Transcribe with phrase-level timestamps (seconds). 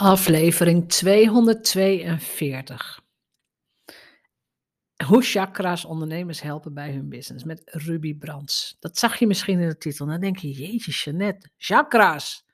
[0.00, 3.00] Aflevering 242.
[5.04, 8.76] Hoe chakra's ondernemers helpen bij hun business met Ruby Brands.
[8.80, 10.06] Dat zag je misschien in de titel.
[10.06, 12.46] Dan denk je, jeetje Jeanette, chakra's.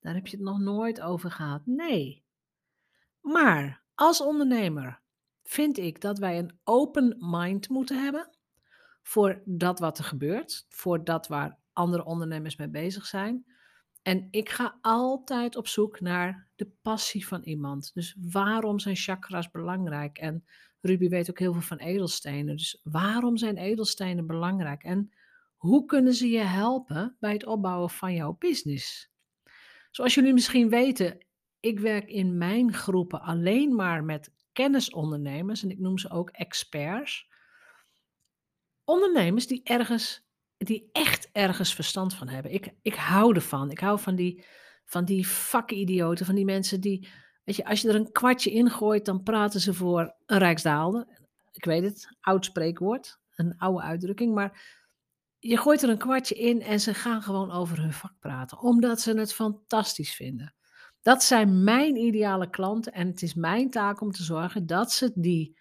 [0.00, 1.62] Daar heb je het nog nooit over gehad.
[1.64, 2.24] Nee.
[3.20, 5.00] Maar als ondernemer
[5.42, 8.30] vind ik dat wij een open mind moeten hebben
[9.02, 13.53] voor dat wat er gebeurt, voor dat waar andere ondernemers mee bezig zijn.
[14.04, 17.90] En ik ga altijd op zoek naar de passie van iemand.
[17.94, 20.18] Dus waarom zijn chakras belangrijk?
[20.18, 20.44] En
[20.80, 22.56] Ruby weet ook heel veel van edelstenen.
[22.56, 24.82] Dus waarom zijn edelstenen belangrijk?
[24.82, 25.12] En
[25.56, 29.10] hoe kunnen ze je helpen bij het opbouwen van jouw business?
[29.90, 31.26] Zoals jullie misschien weten,
[31.60, 37.28] ik werk in mijn groepen alleen maar met kennisondernemers en ik noem ze ook experts.
[38.84, 40.23] Ondernemers die ergens
[40.56, 42.52] die echt ergens verstand van hebben.
[42.52, 43.70] Ik, ik hou ervan.
[43.70, 44.44] Ik hou van die,
[44.84, 47.08] van die vakidioten, van die mensen die,
[47.44, 51.22] weet je, als je er een kwartje in gooit, dan praten ze voor een rijksdaalde.
[51.52, 54.82] Ik weet het, oud spreekwoord, een oude uitdrukking, maar
[55.38, 59.00] je gooit er een kwartje in en ze gaan gewoon over hun vak praten, omdat
[59.00, 60.54] ze het fantastisch vinden.
[61.02, 65.12] Dat zijn mijn ideale klanten en het is mijn taak om te zorgen dat ze
[65.14, 65.58] die,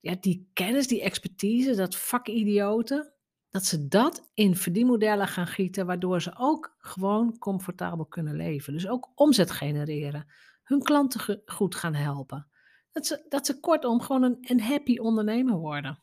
[0.00, 3.13] ja, die kennis, die expertise, dat vakidioten,
[3.54, 8.72] dat ze dat in verdienmodellen gaan gieten, waardoor ze ook gewoon comfortabel kunnen leven.
[8.72, 10.26] Dus ook omzet genereren,
[10.62, 12.48] hun klanten goed gaan helpen.
[12.92, 16.02] Dat ze, dat ze kortom gewoon een, een happy ondernemer worden.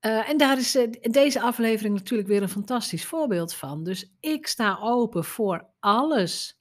[0.00, 3.84] Uh, en daar is uh, deze aflevering natuurlijk weer een fantastisch voorbeeld van.
[3.84, 6.60] Dus ik sta open voor alles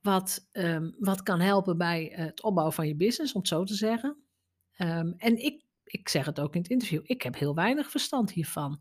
[0.00, 3.74] wat, um, wat kan helpen bij het opbouwen van je business, om het zo te
[3.74, 4.16] zeggen.
[4.76, 8.32] Um, en ik ik zeg het ook in het interview, ik heb heel weinig verstand
[8.32, 8.80] hiervan.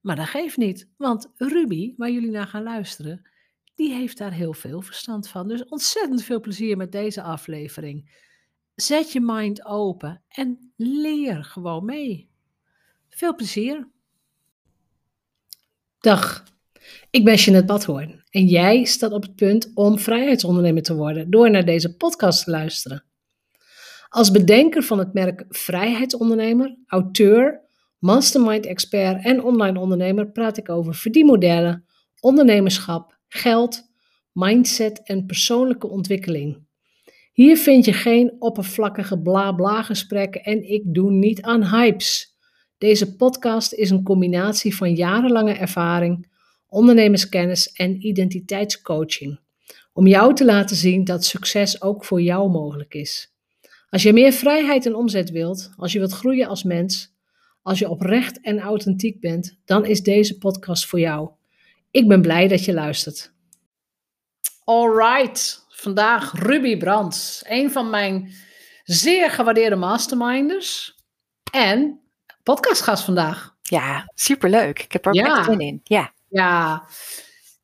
[0.00, 3.30] Maar dat geeft niet, want Ruby, waar jullie naar gaan luisteren,
[3.74, 5.48] die heeft daar heel veel verstand van.
[5.48, 8.24] Dus ontzettend veel plezier met deze aflevering.
[8.74, 12.30] Zet je mind open en leer gewoon mee.
[13.08, 13.88] Veel plezier.
[15.98, 16.44] Dag,
[17.10, 21.50] ik ben Jeanette Badhoorn en jij staat op het punt om vrijheidsondernemer te worden door
[21.50, 23.04] naar deze podcast te luisteren.
[24.16, 27.60] Als bedenker van het merk Vrijheidsondernemer, auteur,
[27.98, 31.84] mastermind-expert en online ondernemer praat ik over verdienmodellen,
[32.20, 33.82] ondernemerschap, geld,
[34.32, 36.66] mindset en persoonlijke ontwikkeling.
[37.32, 42.36] Hier vind je geen oppervlakkige bla-bla gesprekken en ik doe niet aan hypes.
[42.78, 46.28] Deze podcast is een combinatie van jarenlange ervaring,
[46.66, 49.40] ondernemerskennis en identiteitscoaching.
[49.92, 53.35] Om jou te laten zien dat succes ook voor jou mogelijk is.
[53.88, 57.14] Als je meer vrijheid en omzet wilt, als je wilt groeien als mens,
[57.62, 61.30] als je oprecht en authentiek bent, dan is deze podcast voor jou.
[61.90, 63.32] Ik ben blij dat je luistert.
[64.64, 68.32] Alright, vandaag Ruby Brands, een van mijn
[68.84, 70.96] zeer gewaardeerde masterminders
[71.52, 72.00] en
[72.42, 73.54] podcastgast vandaag.
[73.62, 74.82] Ja, superleuk.
[74.82, 75.36] Ik heb er ja.
[75.36, 75.80] echt zin in.
[75.84, 76.12] Ja.
[76.28, 76.88] ja,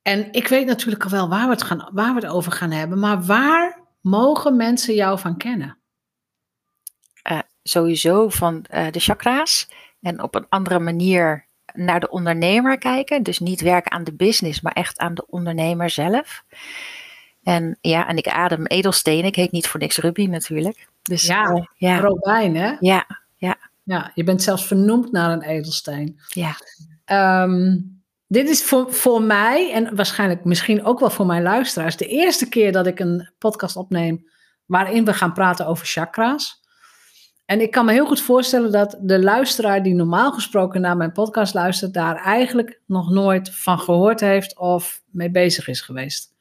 [0.03, 2.71] en ik weet natuurlijk al wel waar we, het gaan, waar we het over gaan
[2.71, 5.82] hebben, maar waar mogen mensen jou van kennen?
[7.63, 9.69] Sowieso van uh, de chakra's
[10.01, 13.23] en op een andere manier naar de ondernemer kijken.
[13.23, 16.45] Dus niet werken aan de business, maar echt aan de ondernemer zelf.
[17.43, 19.25] En ja, en ik adem edelstenen.
[19.25, 20.89] Ik heet niet voor niks Ruby natuurlijk.
[21.03, 21.99] Dus, ja, uh, ja.
[21.99, 22.77] Robijn hè?
[22.81, 23.07] Ja,
[23.37, 23.57] ja.
[23.85, 26.21] Ja, je bent zelfs vernoemd naar een edelsteen.
[26.29, 26.57] Ja.
[27.43, 32.07] Um, dit is voor, voor mij en waarschijnlijk misschien ook wel voor mijn luisteraars de
[32.07, 34.29] eerste keer dat ik een podcast opneem
[34.67, 36.62] waarin we gaan praten over chakra's.
[37.53, 41.13] En ik kan me heel goed voorstellen dat de luisteraar die normaal gesproken naar mijn
[41.13, 46.35] podcast luistert, daar eigenlijk nog nooit van gehoord heeft of mee bezig is geweest.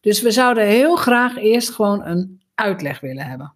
[0.00, 3.54] Dus we zouden heel graag eerst gewoon een uitleg willen hebben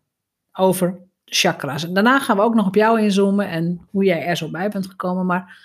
[0.53, 1.93] over chakra's.
[1.93, 4.87] Daarna gaan we ook nog op jou inzoomen en hoe jij er zo bij bent
[4.87, 5.27] gekomen.
[5.27, 5.59] Maar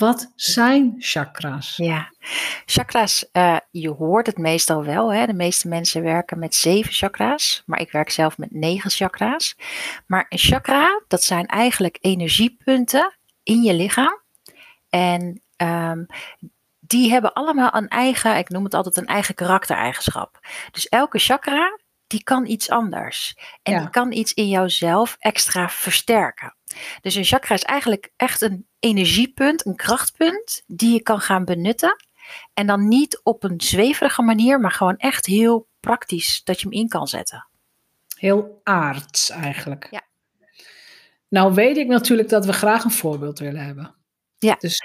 [0.00, 1.76] wat zijn chakra's?
[1.76, 2.12] Ja,
[2.64, 5.12] chakra's, uh, je hoort het meestal wel.
[5.12, 5.26] Hè?
[5.26, 9.56] De meeste mensen werken met zeven chakra's, maar ik werk zelf met negen chakra's.
[10.06, 14.20] Maar een chakra, dat zijn eigenlijk energiepunten in je lichaam.
[14.88, 16.06] En um,
[16.80, 20.38] die hebben allemaal een eigen, ik noem het altijd een eigen karaktereigenschap.
[20.70, 21.78] Dus elke chakra,
[22.10, 23.36] die kan iets anders.
[23.62, 26.56] En die kan iets in jouzelf extra versterken.
[27.00, 31.96] Dus een chakra is eigenlijk echt een energiepunt, een krachtpunt, die je kan gaan benutten.
[32.54, 36.78] En dan niet op een zweverige manier, maar gewoon echt heel praktisch dat je hem
[36.78, 37.48] in kan zetten.
[38.16, 39.88] Heel aards eigenlijk.
[39.90, 40.02] Ja.
[41.28, 43.94] Nou weet ik natuurlijk dat we graag een voorbeeld willen hebben.
[44.40, 44.56] Ja.
[44.58, 44.82] Dus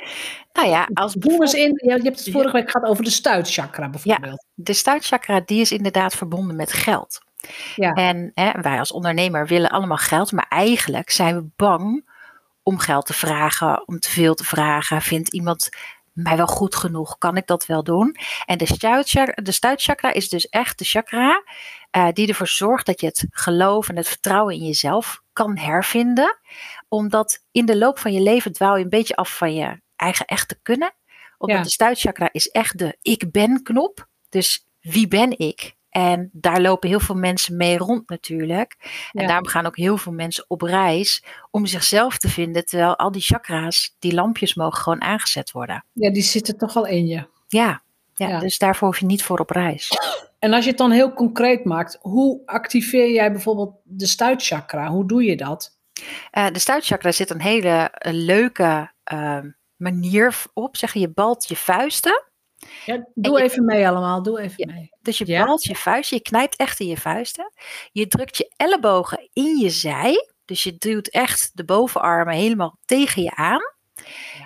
[0.53, 2.31] Nou ja, als eens in, je hebt het Ja.
[2.31, 4.45] vorige week gehad over de stuitchakra bijvoorbeeld.
[4.53, 7.19] de stuitchakra die is inderdaad verbonden met geld.
[7.75, 7.91] Ja.
[7.91, 12.09] En hè, wij als ondernemer willen allemaal geld, maar eigenlijk zijn we bang
[12.63, 15.01] om geld te vragen, om te veel te vragen.
[15.01, 15.69] Vindt iemand
[16.13, 17.17] mij wel goed genoeg?
[17.17, 18.15] Kan ik dat wel doen?
[18.45, 21.43] En de stuitchakra, de stuitchakra is dus echt de chakra
[21.91, 26.37] eh, die ervoor zorgt dat je het geloof en het vertrouwen in jezelf kan hervinden.
[26.95, 30.25] Omdat in de loop van je leven dwaal je een beetje af van je eigen
[30.25, 30.93] echte kunnen.
[31.37, 31.63] Omdat Ja.
[31.63, 34.07] de stuitchakra is echt de ik ben knop.
[34.29, 35.75] Dus wie ben ik?
[35.89, 38.75] En daar lopen heel veel mensen mee rond natuurlijk.
[39.11, 39.27] En Ja.
[39.27, 42.65] daarom gaan ook heel veel mensen op reis om zichzelf te vinden.
[42.65, 45.85] Terwijl al die chakra's, die lampjes mogen gewoon aangezet worden.
[45.93, 47.27] ja, die zitten toch al in je.
[47.47, 47.81] Ja,
[48.13, 48.39] ja, Ja.
[48.39, 49.91] dus daarvoor hoef je niet voor op reis.
[50.39, 54.87] En als je het dan heel concreet maakt, hoe activeer jij bijvoorbeeld de stuitchakra?
[54.89, 55.74] Hoe doe je dat?
[56.31, 59.39] Eh, de stuitchakra zit een hele eh, leuke eh,
[59.75, 60.77] manier op.
[60.77, 62.23] Zeg je, je balt je vuisten.
[62.85, 64.73] Ja, doe je- even mee allemaal, doe even Ja.
[64.73, 64.89] mee.
[65.01, 65.45] Dus je Ja.
[65.45, 67.51] balt je vuisten, je knijpt echt in je vuisten.
[67.91, 70.29] Je drukt je ellebogen in je zij.
[70.45, 73.61] Dus je duwt echt de bovenarmen helemaal tegen je aan.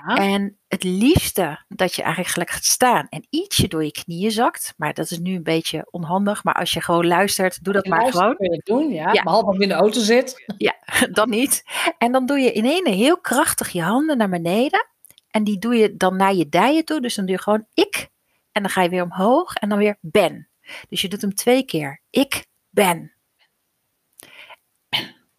[0.08, 0.16] Ja.
[0.16, 4.74] En het liefste dat je eigenlijk gelijk gaat staan en ietsje door je knieën zakt.
[4.78, 6.44] Maar dat is nu een beetje onhandig.
[6.44, 8.36] Maar als je gewoon luistert, doe dat maar gewoon.
[8.36, 9.14] kun je doen, ja.
[9.14, 9.24] Ja.
[9.24, 10.44] Behalve als je in de auto zit.
[10.58, 10.76] Ja,
[11.12, 11.64] dan niet.
[11.98, 14.88] En dan doe je in ene heel krachtig je handen naar beneden.
[15.30, 17.02] En die doe je dan naar je dijen toe.
[17.02, 18.10] Dus dan doe je gewoon ik.
[18.52, 20.50] En dan ga je weer omhoog en dan weer ben.
[20.90, 22.02] Dus je doet hem twee keer.
[22.10, 23.14] Ik ben.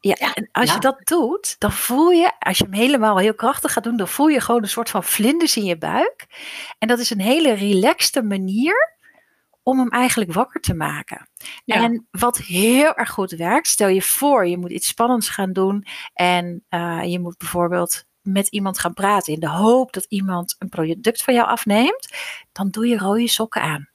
[0.01, 0.75] Ja, en als ja.
[0.75, 4.09] je dat doet, dan voel je, als je hem helemaal heel krachtig gaat doen, dan
[4.09, 6.27] voel je gewoon een soort van vlinders in je buik.
[6.79, 8.99] En dat is een hele relaxte manier
[9.63, 11.29] om hem eigenlijk wakker te maken.
[11.65, 11.83] Ja.
[11.83, 15.87] En wat heel erg goed werkt, stel je voor, je moet iets spannends gaan doen
[16.15, 20.69] en eh, je moet bijvoorbeeld met iemand gaan praten in de hoop dat iemand een
[20.69, 22.09] product van jou afneemt,
[22.53, 23.90] dan doe je rode sokken aan.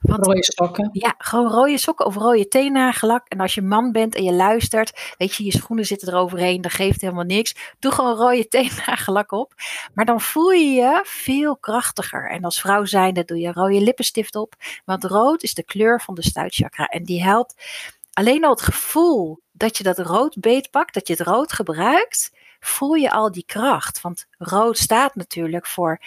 [0.00, 0.88] Want Rode sokken.
[0.92, 3.28] ja, gewoon rode sokken of rode teennagellak.
[3.28, 6.72] En als je man bent en je luistert, weet je, je schoenen zitten eroverheen, dat
[6.72, 7.54] geeft helemaal niks.
[7.78, 9.52] Doe gewoon rode teennagellak op.
[9.94, 12.30] Maar dan voel je je veel krachtiger.
[12.30, 14.54] En als vrouw zijnde doe je rode lippenstift op.
[14.84, 16.86] Want rood is de kleur van de stuitchakra.
[16.86, 17.54] En die helpt
[18.12, 22.94] alleen al het gevoel dat je dat rood beetpakt, dat je het rood gebruikt, voel
[22.94, 24.00] je al die kracht.
[24.00, 26.00] Want rood staat natuurlijk voor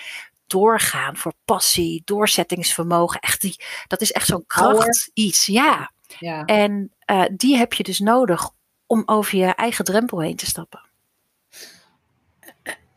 [0.51, 3.19] doorgaan, voor passie, doorzettingsvermogen.
[3.19, 3.56] Echt die,
[3.88, 5.92] dat is echt zo'n kracht iets, ja.
[6.19, 6.44] Ja.
[6.45, 8.50] En eh, die heb je dus nodig
[8.88, 10.81] om over je eigen drempel heen te stappen.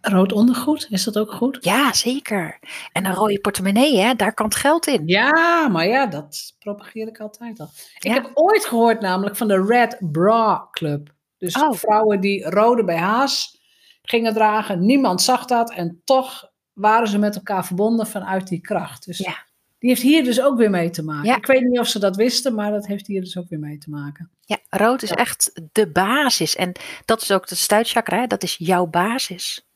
[0.01, 1.59] Rood ondergoed, is dat ook goed?
[1.61, 2.59] Ja, zeker.
[2.93, 5.03] En een rode portemonnee, hè, daar kan het geld in.
[5.07, 7.69] Ja, maar ja, dat propageer ik altijd al.
[7.95, 8.13] Ik Ja.
[8.13, 11.15] heb ooit gehoord namelijk van de Red Bra Club.
[11.39, 11.73] Dus Oh.
[11.73, 13.61] vrouwen die rode BH's
[14.03, 14.85] gingen dragen.
[14.87, 19.07] Niemand zag dat en toch waren ze met elkaar verbonden vanuit die kracht.
[19.07, 19.45] Dus Ja.
[19.79, 21.25] die heeft hier dus ook weer mee te maken.
[21.29, 21.37] Ja.
[21.37, 23.79] Ik weet niet of ze dat wisten, maar dat heeft hier dus ook weer mee
[23.79, 24.31] te maken.
[24.41, 26.57] Ja, rood is echt de basis.
[26.57, 26.73] En
[27.05, 29.67] dat is ook de stuitchakra, hè, dat is jouw basis.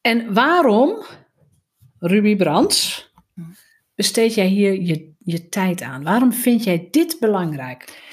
[0.00, 1.04] En waarom,
[1.98, 3.40] Ruby Brands, Hm.
[3.94, 6.02] besteed jij hier je, je tijd aan?
[6.02, 8.06] Waarom vind jij dit belangrijk?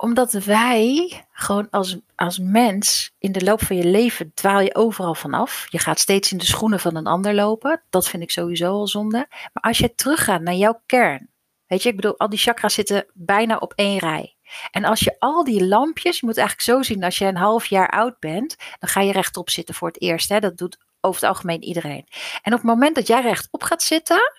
[0.00, 5.14] Omdat wij gewoon als, als mens in de loop van je leven dwaal je overal
[5.14, 5.66] vanaf.
[5.68, 7.82] Je gaat steeds in de schoenen van een ander lopen.
[7.90, 9.26] Dat vind ik sowieso al zonde.
[9.28, 11.28] Maar als je teruggaat naar jouw kern.
[11.66, 14.36] Weet je, ik bedoel, al die chakras zitten bijna op één rij.
[14.70, 17.66] En als je al die lampjes, je moet eigenlijk zo zien, als je een half
[17.66, 20.28] jaar oud bent, dan ga je rechtop zitten voor het eerst.
[20.28, 20.40] Hè?
[20.40, 22.06] Dat doet over het algemeen iedereen.
[22.42, 24.32] En op het moment dat jij rechtop gaat zitten,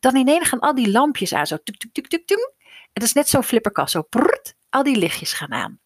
[0.00, 2.52] dan ineens gaan al die lampjes aan, zo tuk tuk tuk tuk tuk.
[2.66, 5.80] En dat is net zo'n flipperkast, zo prrrt, al die lichtjes gaan aan.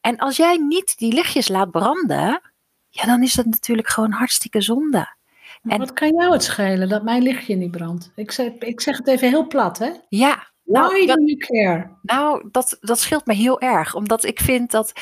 [0.00, 2.40] En als jij niet die lichtjes laat branden,
[2.88, 5.14] ja, dan is dat natuurlijk gewoon hartstikke zonde.
[5.62, 8.12] En- wat kan jou het schelen dat mijn lichtje niet brandt?
[8.14, 9.90] Ik zeg, ik zeg het even heel plat, hè?
[10.08, 11.96] Ja, Why nou, dat, do you care?
[12.02, 13.94] nou dat, dat scheelt me heel erg.
[13.94, 14.92] Omdat ik vind dat,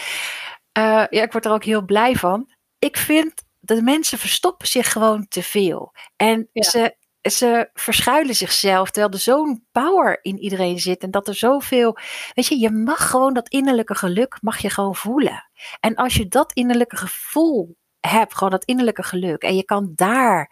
[0.73, 2.50] eh, ja, ik word er ook heel blij van.
[2.78, 5.93] Ik vind dat mensen verstoppen zich gewoon te veel.
[6.16, 6.62] En Ja.
[6.62, 6.97] ze,
[7.31, 11.02] ze verschuilen zichzelf, terwijl er zo'n power in iedereen zit.
[11.02, 11.97] En dat er zoveel,
[12.35, 15.50] weet je, je mag gewoon dat innerlijke geluk, mag je gewoon voelen.
[15.81, 19.43] En als je dat innerlijke gevoel hebt, gewoon dat innerlijke geluk.
[19.43, 20.50] En je kan daar,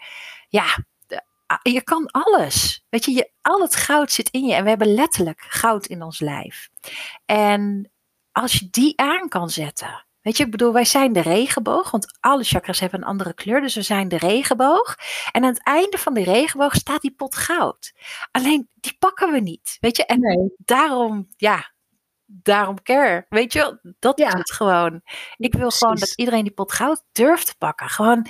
[0.48, 0.64] ja,
[1.62, 2.84] je kan alles.
[2.88, 4.54] Weet je, je, al het goud zit in je.
[4.54, 6.68] En we hebben letterlijk goud in ons lijf.
[7.24, 7.90] En
[8.32, 10.06] als je die aan kan zetten.
[10.22, 13.60] Weet je, ik bedoel, wij zijn de regenboog, want alle chakras hebben een andere kleur,
[13.60, 14.96] dus we zijn de regenboog.
[15.32, 17.92] En aan het einde van de regenboog staat die pot goud.
[18.30, 20.06] Alleen die pakken we niet, weet je.
[20.06, 20.52] En Nee.
[20.56, 21.72] daarom, ja,
[22.26, 23.26] daarom care.
[23.28, 24.26] Weet je dat Ja.
[24.26, 25.00] is het gewoon.
[25.36, 27.88] Ik wil gewoon dat iedereen die pot goud durft te pakken.
[27.88, 28.26] Gewoon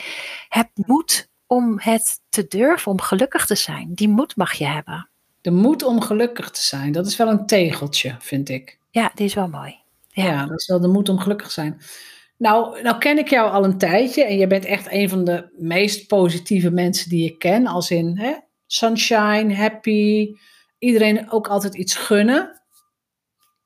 [0.48, 3.94] heb moed om het te durven, om gelukkig te zijn.
[3.94, 5.10] Die moed mag je hebben.
[5.40, 8.78] De moed om gelukkig te zijn, dat is wel een tegeltje, vind ik.
[8.90, 9.80] Ja, die is wel mooi.
[10.14, 11.80] Ja, dat is wel de moed om gelukkig te zijn.
[12.36, 15.54] Nou, nou ken ik jou al een tijdje en je bent echt een van de
[15.58, 17.66] meest positieve mensen die ik ken.
[17.66, 18.32] Als in hè,
[18.66, 20.34] sunshine, happy,
[20.78, 22.62] iedereen ook altijd iets gunnen.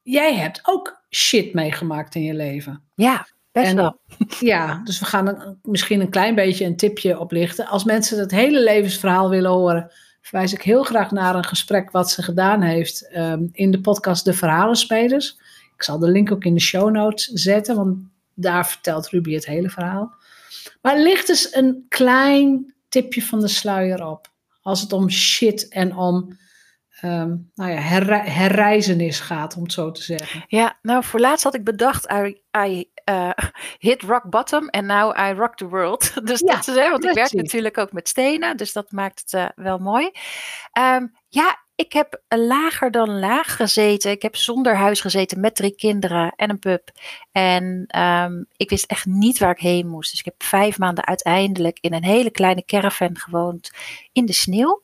[0.02, 2.82] Jij hebt ook shit meegemaakt in je leven.
[2.94, 4.00] Ja, best En- wel.
[4.40, 7.66] Ja, dus we gaan een, misschien een klein beetje een tipje oplichten.
[7.66, 12.10] Als mensen het hele levensverhaal willen horen, verwijs ik heel graag naar een gesprek wat
[12.10, 15.38] ze gedaan heeft ehm, in de podcast De Verhalenspelers.
[15.76, 17.98] Ik zal de link ook in de show notes zetten, want
[18.34, 20.14] daar vertelt Ruby het hele verhaal.
[20.82, 24.28] Maar licht eens een klein tipje van de sluier op.
[24.62, 26.38] Als het om shit en om
[27.00, 27.78] ehm, nou ja,
[28.24, 30.44] herreizenis gaat, om het zo te zeggen.
[30.48, 33.30] Ja, nou voor laatst had ik bedacht, I, I eh,
[33.78, 36.12] hit rock bottom and now I rock the world.
[36.28, 39.20] Dus Ja, dat is, hè, want ik werk natuurlijk ook met stenen, dus dat maakt
[39.20, 40.10] het eh, wel mooi.
[40.72, 44.10] Ehm, ja, ik heb lager dan laag gezeten.
[44.10, 46.90] Ik heb zonder huis gezeten met drie kinderen en een pup.
[47.32, 50.10] En ehm, ik wist echt niet waar ik heen moest.
[50.10, 53.70] Dus ik heb vijf maanden uiteindelijk in een hele kleine caravan gewoond
[54.12, 54.82] in de sneeuw.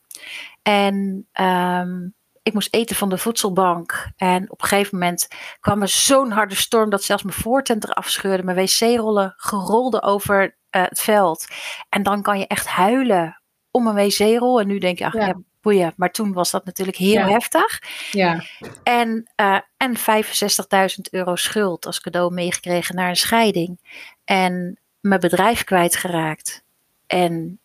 [0.62, 2.08] En ehm,
[2.42, 4.10] ik moest eten van de voedselbank.
[4.16, 5.28] En op een gegeven moment
[5.60, 8.42] kwam er zo'n harde storm dat zelfs mijn voortent eraf scheurde.
[8.42, 11.46] Mijn wc-rollen gerolden over eh, het veld.
[11.88, 14.60] En dan kan je echt huilen om een wc-rol.
[14.60, 15.26] En nu denk je, ach Ja.
[15.26, 15.92] ja, boeien.
[15.96, 17.28] Maar toen was dat natuurlijk heel Ja.
[17.28, 17.78] heftig.
[18.10, 18.42] Ja,
[18.82, 23.78] En, eh en 65.000 euro schuld als cadeau meegekregen naar een scheiding.
[24.24, 26.62] En mijn bedrijf kwijtgeraakt.
[27.06, 27.58] En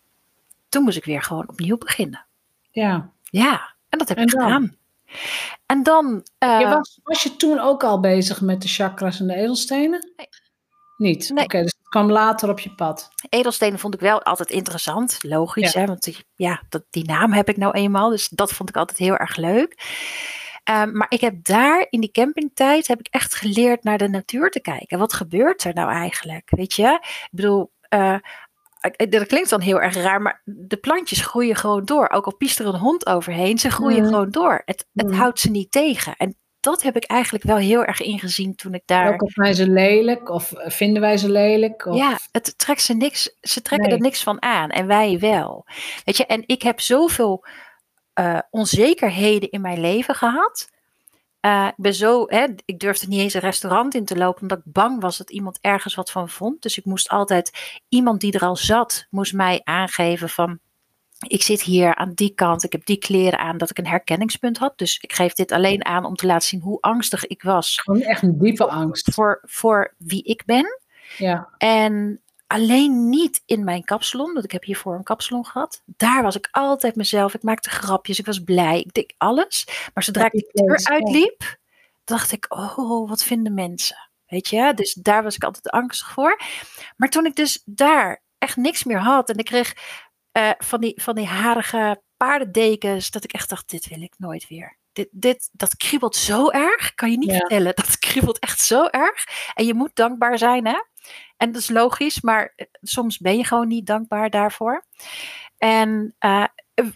[0.68, 2.26] toen moest ik weer gewoon opnieuw beginnen.
[2.70, 3.10] ja.
[3.30, 4.42] Ja, en dat heb En ik dan?
[4.42, 4.76] gedaan.
[5.66, 6.26] En dan...
[6.38, 10.12] eh, Je was, was je toen ook al bezig met de chakras en de edelstenen?
[10.16, 10.28] Nee.
[10.96, 11.30] Niet?
[11.30, 11.44] Nee.
[11.44, 13.10] Oké, dus kwam later op je pad.
[13.28, 15.18] Edelstenen vond ik wel altijd interessant.
[15.22, 15.80] Logisch, Ja.
[15.80, 15.86] hè?
[15.86, 18.10] Want die, ja, dat, die naam heb ik nou eenmaal.
[18.10, 19.74] Dus dat vond ik altijd heel erg leuk.
[20.64, 24.50] Ehm, maar ik heb daar in die campingtijd heb ik echt geleerd naar de natuur
[24.50, 24.98] te kijken.
[24.98, 26.50] Wat gebeurt er nou eigenlijk?
[26.50, 26.98] Weet je?
[27.02, 28.16] Ik bedoel, eh,
[29.08, 32.08] dat klinkt dan heel erg raar, maar de plantjes groeien gewoon door.
[32.08, 34.08] Ook al piest er een hond overheen, ze groeien Mhm.
[34.08, 34.62] gewoon door.
[34.64, 35.16] Het, het Mhm.
[35.16, 36.16] houdt ze niet tegen.
[36.16, 39.12] En dat heb ik eigenlijk wel heel erg ingezien toen ik daar.
[39.12, 41.86] Ook of zijn ze lelijk of eh, vinden wij ze lelijk?
[41.86, 41.96] Of...
[41.96, 43.34] Ja, het trekt ze niks.
[43.40, 43.96] Ze trekken Nee.
[43.96, 45.66] er niks van aan en wij wel.
[46.04, 47.44] Weet je, en ik heb zoveel
[48.12, 50.70] eh, onzekerheden in mijn leven gehad.
[51.40, 54.58] Eh, ik ben zo, hè, ik durfde niet eens een restaurant in te lopen, omdat
[54.58, 56.62] ik bang was dat iemand ergens wat van vond.
[56.62, 60.58] Dus ik moest altijd, iemand die er al zat, moest mij aangeven van,
[61.26, 64.58] ik zit hier aan die kant, ik heb die kleren aan, dat ik een herkenningspunt
[64.58, 64.78] had.
[64.78, 68.00] Dus ik geef dit alleen aan om te laten zien hoe angstig ik was Gewoon
[68.00, 69.14] echt een diepe angst.
[69.14, 70.80] voor, voor wie ik ben.
[71.16, 75.82] Ja, En alleen niet in mijn kapsalon, want ik heb hiervoor een kapsalon gehad.
[75.84, 77.34] Daar was ik altijd mezelf.
[77.34, 79.66] Ik maakte grapjes, ik was blij, ik deed alles.
[79.94, 81.58] Maar zodra ik die deur uitliep,
[82.04, 84.08] dacht ik, oh, wat vinden mensen?
[84.26, 86.40] Weet je, dus daar was ik altijd angstig voor.
[86.96, 89.74] Maar toen ik dus daar echt niks meer had en ik kreeg
[90.38, 94.48] eh, van, die, van die harige paardendekens, dat ik echt dacht, dit wil ik nooit
[94.48, 94.76] weer.
[94.92, 97.36] Dit, dit, dat kriebelt zo erg, kan je niet Ja.
[97.38, 97.74] vertellen.
[97.74, 99.24] Dat kriebelt echt zo erg.
[99.54, 100.82] En je moet dankbaar zijn, hè?
[101.36, 104.84] En dat is logisch, maar eh, soms ben je gewoon niet dankbaar daarvoor.
[105.58, 106.44] En eh,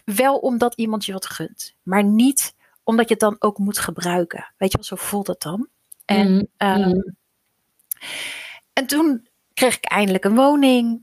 [0.05, 4.53] wel omdat iemand je wat gunt, maar niet omdat je het dan ook moet gebruiken.
[4.57, 5.67] Weet je wel, zo voelt het dan.
[6.05, 7.09] En, Mhm, ehm, mhm.
[8.73, 11.01] en toen kreeg ik eindelijk een woning.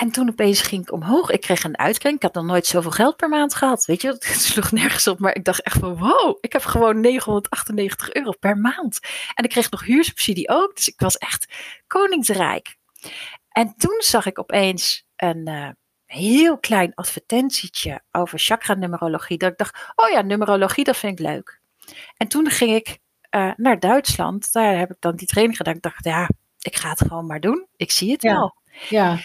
[0.00, 1.30] En toen opeens ging ik omhoog.
[1.30, 2.16] Ik kreeg een uitkering.
[2.16, 3.84] Ik had nog nooit zoveel geld per maand gehad.
[3.84, 5.18] Weet je, het sloeg nergens op.
[5.18, 8.98] Maar ik dacht echt van wow, ik heb gewoon 998 euro per maand.
[9.34, 10.74] En ik kreeg nog huursubsidie ook.
[10.76, 11.46] Dus ik was echt
[11.86, 12.76] koningsrijk.
[13.48, 15.68] En toen zag ik opeens een eh,
[16.06, 19.38] heel klein advertentietje over chakra-numerologie.
[19.38, 21.60] Dat ik dacht, oh ja, numerologie, dat vind ik leuk.
[22.16, 22.98] En toen ging ik
[23.30, 24.52] eh, naar Duitsland.
[24.52, 25.74] Daar heb ik dan die training gedaan.
[25.74, 26.28] Ik dacht, ja,
[26.58, 27.66] ik ga het gewoon maar doen.
[27.76, 28.32] Ik zie het Ja.
[28.32, 28.54] wel.
[28.88, 29.18] ja,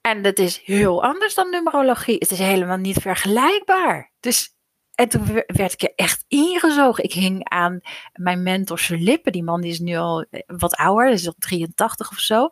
[0.00, 2.16] En dat is heel anders dan numerologie.
[2.18, 4.10] Het is helemaal niet vergelijkbaar.
[4.20, 4.54] Dus,
[4.94, 7.04] en toen we- werd ik er echt ingezogen.
[7.04, 7.80] Ik hing aan
[8.12, 9.32] mijn mentor zijn lippen.
[9.32, 12.48] Die man is nu al eh, wat ouder, is al 83 of zo.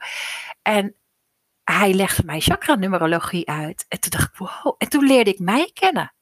[0.62, 0.94] En
[1.64, 3.84] hij legde mij chakra-numerologie uit.
[3.88, 4.74] En toen dacht ik, wow.
[4.78, 6.12] En toen leerde ik mij kennen.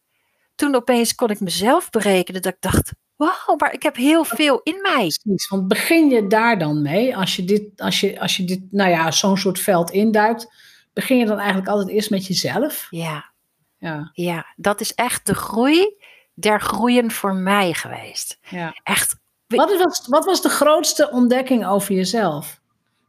[0.55, 2.43] Toen opeens kon ik mezelf berekenen.
[2.43, 4.95] Dat ik dacht, wow, maar ik heb heel veel in mij.
[5.23, 5.49] precies.
[5.49, 7.17] Want begin je daar dan mee?
[7.17, 10.53] Als je dit, als je, als je dit nou ja, zo'n soort veld induikt,
[10.97, 12.87] begin je dan eigenlijk altijd eerst met jezelf?
[12.91, 13.31] Ja,
[13.79, 15.97] Ja, ja, dat is echt de groei
[16.35, 18.39] der groeien voor mij geweest.
[18.49, 18.75] ja.
[18.83, 22.61] echt Wat was, wat was de grootste ontdekking over jezelf?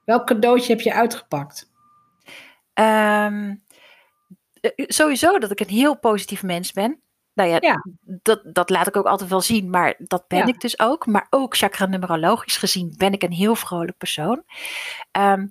[0.06, 1.72] Welk cadeautje heb je uitgepakt?
[2.74, 3.56] Ehm,
[4.62, 7.02] eh, sowieso dat ik een heel positief mens ben.
[7.34, 7.84] Nou ja, Ja.
[8.22, 10.46] Dat, dat laat ik ook altijd wel zien, maar dat ben Ja.
[10.46, 11.06] ik dus ook.
[11.06, 14.44] Maar ook chakra-numerologisch gezien ben ik een heel vrolijk persoon.
[15.12, 15.48] Ehm,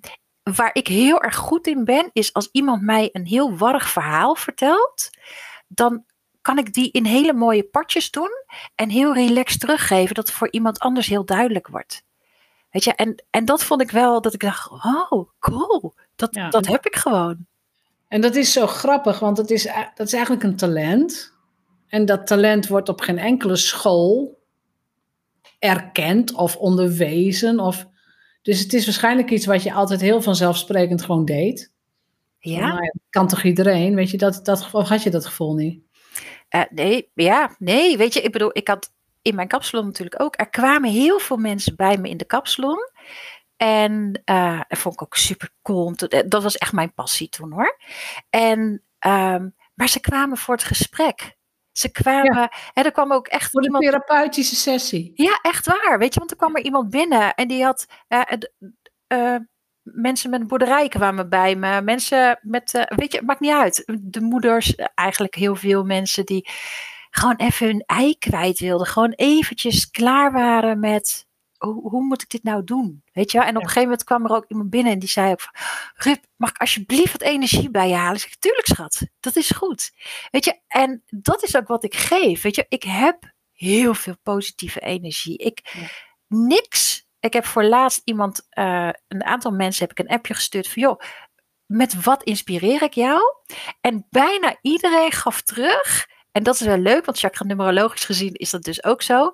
[0.54, 4.34] waar ik heel erg goed in ben, is als iemand mij een heel warrig verhaal
[4.34, 5.10] vertelt,
[5.68, 6.04] dan
[6.42, 8.30] kan ik die in hele mooie partjes doen
[8.74, 12.04] en heel relaxed teruggeven, dat het voor iemand anders heel duidelijk wordt.
[12.70, 16.48] Weet je, en, en dat vond ik wel, dat ik dacht, oh, cool, dat, Ja.
[16.48, 17.46] dat heb ik gewoon.
[18.08, 21.34] En dat is zo grappig, want het is, dat is eigenlijk een talent.
[21.88, 24.38] En dat talent wordt op geen enkele school
[25.58, 27.60] erkend of onderwezen.
[27.60, 27.86] Of,
[28.46, 31.72] dus het is waarschijnlijk iets wat je altijd heel vanzelfsprekend gewoon deed.
[32.38, 32.66] Ja.
[32.66, 33.94] Nou ja, kan toch iedereen?
[33.94, 35.80] Weet je, dat, dat, of had je dat gevoel niet?
[36.48, 40.40] Eh, nee, ja, nee, weet je, ik bedoel, ik had in mijn kapsalon natuurlijk ook,
[40.40, 42.78] er kwamen heel veel mensen bij me in de kapsalon.
[43.56, 45.94] En eh dat vond ik ook super cool.
[46.26, 47.78] Dat was echt mijn passie toen hoor.
[48.30, 51.35] En, ehm, maar ze kwamen voor het gesprek.
[51.78, 55.10] Ze kwamen, hè, er kwam ook echt Voor de iemand therapeutische sessie.
[55.14, 55.98] ja, echt waar.
[55.98, 57.86] Weet je, want er kwam er iemand binnen en die had.
[58.08, 58.20] eh,
[59.06, 59.40] eh,
[59.82, 61.82] mensen met een boerderij kwamen bij me.
[61.82, 62.74] Mensen met.
[62.74, 63.82] eh, weet je, het maakt niet uit.
[64.00, 66.48] De moeders, eigenlijk heel veel mensen die
[67.10, 68.86] gewoon even hun ei kwijt wilden.
[68.86, 71.25] Gewoon eventjes klaar waren met.
[71.58, 73.02] Hoe, hoe moet ik dit nou doen?
[73.12, 73.38] Weet je?
[73.40, 75.52] En op een gegeven moment kwam er ook iemand binnen en die zei ook van,
[75.94, 78.14] Rip, mag ik alsjeblieft wat energie bij je halen?
[78.14, 79.92] Ik zeg, tuurlijk schat, dat is goed.
[80.30, 82.42] Weet je, en dat is ook wat ik geef.
[82.42, 85.36] Weet je, ik heb heel veel positieve energie.
[85.38, 85.86] Ik, Ja.
[86.28, 87.04] niks.
[87.20, 90.82] Ik heb voor laatst iemand, eh, een aantal mensen heb ik een appje gestuurd van,
[90.82, 91.00] joh,
[91.66, 93.20] met wat inspireer ik jou?
[93.80, 96.06] En bijna iedereen gaf terug.
[96.32, 99.32] En dat is wel leuk, want chakra numerologisch gezien is dat dus ook zo.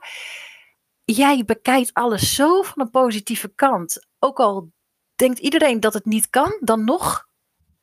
[1.04, 4.06] Jij bekijkt alles zo van een positieve kant.
[4.18, 4.72] Ook al
[5.16, 7.26] denkt iedereen dat het niet kan, dan nog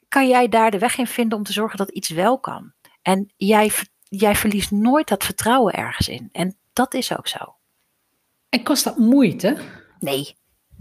[0.08, 2.74] kan jij daar de weg in vinden om te zorgen dat iets wel kan.
[3.02, 3.72] En jij,
[4.04, 6.30] jij verliest nooit dat vertrouwen ergens in.
[6.32, 7.56] En dat is ook zo.
[8.50, 9.58] En kost dat moeite?
[10.00, 10.36] Nee,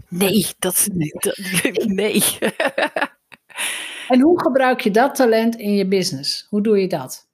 [0.07, 1.11] nee, dat, Nee.
[1.11, 1.37] dat
[1.85, 2.23] nee.
[4.09, 6.45] En hoe gebruik je dat talent in je business?
[6.49, 7.29] Hoe doe je dat?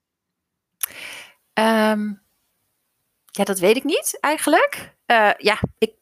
[1.53, 2.13] Ehm,
[3.25, 4.94] ja, dat weet ik niet eigenlijk.
[5.05, 5.93] Eh, ja, ik,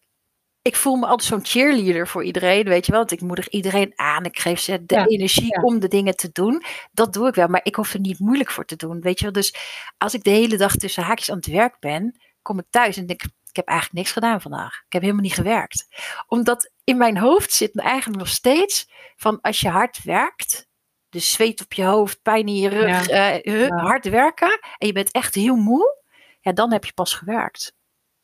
[0.61, 2.99] ik voel me altijd zo'n cheerleader voor iedereen, weet je wel.
[3.01, 4.25] Want ik moedig iedereen aan.
[4.25, 5.61] Ik geef ze de Ja, energie ja.
[5.61, 6.63] om de dingen te doen.
[6.91, 9.23] Dat doe ik wel, maar ik hoef er niet moeilijk voor te doen, weet je
[9.23, 9.33] wel.
[9.33, 9.55] Dus
[9.97, 13.05] als ik de hele dag tussen haakjes aan het werk ben, kom ik thuis en
[13.05, 14.75] denk ik, ik heb eigenlijk niks gedaan vandaag.
[14.85, 15.87] Ik heb helemaal niet gewerkt.
[16.27, 20.67] Omdat in mijn hoofd zit eigenlijk nog steeds van als je hard werkt,
[21.09, 25.11] dus zweet op je hoofd, pijn in je rug, eh, hard werken en je bent
[25.11, 26.01] echt heel moe,
[26.41, 27.75] ja, dan heb je pas gewerkt.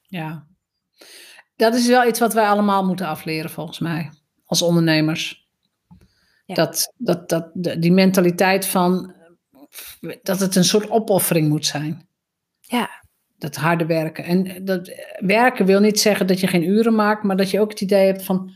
[0.02, 0.48] Ja.
[1.60, 4.12] Dat is wel iets wat wij allemaal moeten afleren, volgens mij,
[4.46, 5.48] als ondernemers.
[6.46, 6.56] Ja.
[6.56, 9.14] Dat, dat, dat, die mentaliteit van
[10.02, 12.08] eh, dat het een soort opoffering moet zijn.
[12.60, 12.90] Ja,
[13.38, 14.24] Dat harde werken.
[14.24, 17.70] En dat werken wil niet zeggen dat je geen uren maakt, maar dat je ook
[17.70, 18.52] het idee hebt van: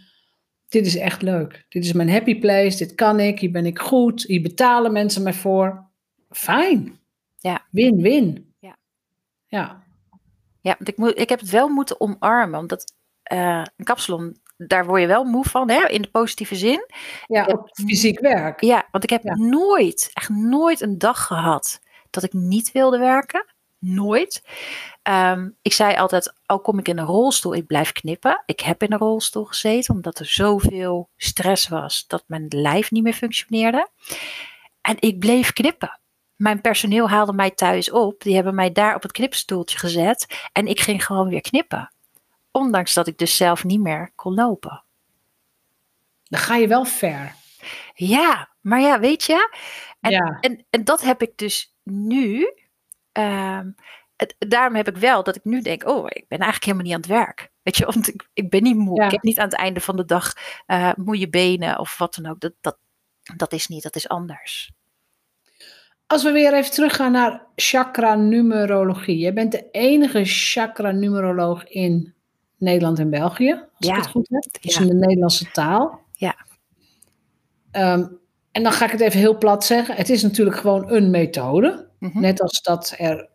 [0.70, 1.66] dit is echt leuk.
[1.70, 5.24] Dit is mijn happy place, dit kan ik, hier ben ik goed, hier betalen mensen
[5.24, 5.90] mij voor.
[6.30, 7.00] Fijn.
[7.40, 7.66] Ja.
[7.72, 8.54] Win-win.
[8.60, 8.78] Ja.
[9.48, 9.83] Ja.
[10.64, 14.86] Ja want ik, moet, ik heb het wel moeten omarmen, omdat eh, een kapsalon, daar
[14.86, 16.86] word je wel moe van, hè, in de positieve zin.
[17.28, 18.62] Ja, ook fysiek werk.
[18.62, 19.36] Ja, want ik heb Ja.
[19.36, 23.46] nooit, echt nooit een dag gehad dat ik niet wilde werken.
[23.80, 24.44] Nooit.
[25.02, 28.44] Ehm, ik zei altijd, al kom ik in een rolstoel, ik blijf knippen.
[28.46, 33.04] Ik heb in een rolstoel gezeten, omdat er zoveel stress was dat mijn lijf niet
[33.04, 33.90] meer functioneerde.
[34.82, 36.00] En ik bleef knippen.
[36.36, 38.22] Mijn personeel haalde mij thuis op.
[38.22, 40.50] Die hebben mij daar op het knipstoeltje gezet.
[40.52, 41.94] En ik ging gewoon weer knippen.
[42.52, 44.84] Ondanks dat ik dus zelf niet meer kon lopen.
[46.24, 47.36] Dan ga je wel ver.
[47.94, 49.58] Ja, maar ja, weet je.
[50.00, 50.38] En, Ja.
[50.42, 52.54] en, en dat heb ik dus nu.
[53.12, 53.72] ehm,
[54.16, 56.94] het, daarom heb ik wel dat ik nu denk: oh, ik ben eigenlijk helemaal niet
[56.94, 57.52] aan het werk.
[57.64, 59.00] Weet je, want ik, ik ben niet moe.
[59.00, 59.06] Ja.
[59.06, 60.34] Ik heb niet aan het einde van de dag
[60.66, 62.40] eh moeie benen of wat dan ook.
[62.40, 62.78] Dat, dat,
[63.36, 64.72] dat is niet, dat is anders.
[66.08, 69.18] Als we weer even teruggaan naar chakra-numerologie.
[69.18, 72.14] Jij bent de enige chakra-numeroloog in
[72.58, 73.92] Nederland en België, als Ja.
[73.96, 74.62] ik het goed heb.
[74.62, 74.82] Dus Ja.
[74.82, 76.00] in de Nederlandse taal.
[76.12, 76.36] Ja.
[77.72, 78.06] Ehm,
[78.52, 79.96] en dan ga ik het even heel plat zeggen.
[79.96, 81.90] Het is natuurlijk gewoon een methode.
[82.00, 82.20] Mhm.
[82.20, 83.30] Net als dat er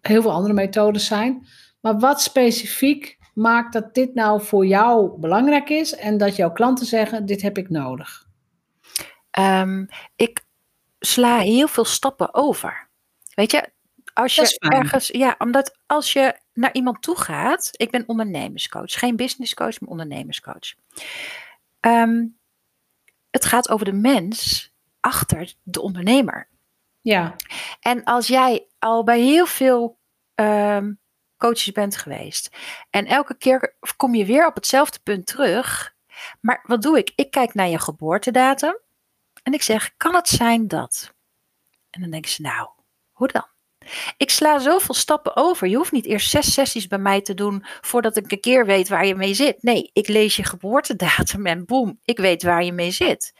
[0.00, 1.46] heel veel andere methodes zijn.
[1.80, 6.86] Maar wat specifiek maakt dat dit nou voor jou belangrijk is en dat jouw klanten
[6.86, 8.26] zeggen: dit heb ik nodig?
[9.30, 9.84] Ehm,
[10.16, 10.44] ik
[11.04, 12.88] sla heel veel stappen over.
[13.34, 13.70] Weet je,
[14.12, 19.16] als je ergens, ja, omdat als je naar iemand toe gaat, ik ben ondernemerscoach, geen
[19.16, 20.74] businesscoach, maar ondernemerscoach.
[21.80, 22.26] Ehm,
[23.30, 26.48] het gaat over de mens achter de ondernemer.
[27.00, 27.36] Ja.
[27.80, 29.98] En als jij al bij heel veel
[30.34, 31.00] um,
[31.36, 32.56] coaches bent geweest
[32.90, 35.94] en elke keer kom je weer op hetzelfde punt terug,
[36.40, 37.12] maar wat doe ik?
[37.14, 38.78] Ik kijk naar je geboortedatum
[39.42, 41.14] en ik zeg: kan het zijn dat?
[41.90, 42.68] En dan denken ze: nou,
[43.10, 43.50] hoe dan?
[44.16, 45.68] Ik sla zoveel stappen over.
[45.68, 48.88] Je hoeft niet eerst zes sessies bij mij te doen voordat ik een keer weet
[48.88, 49.62] waar je mee zit.
[49.62, 53.32] Nee, ik lees je geboortedatum en boem, ik weet waar je mee zit.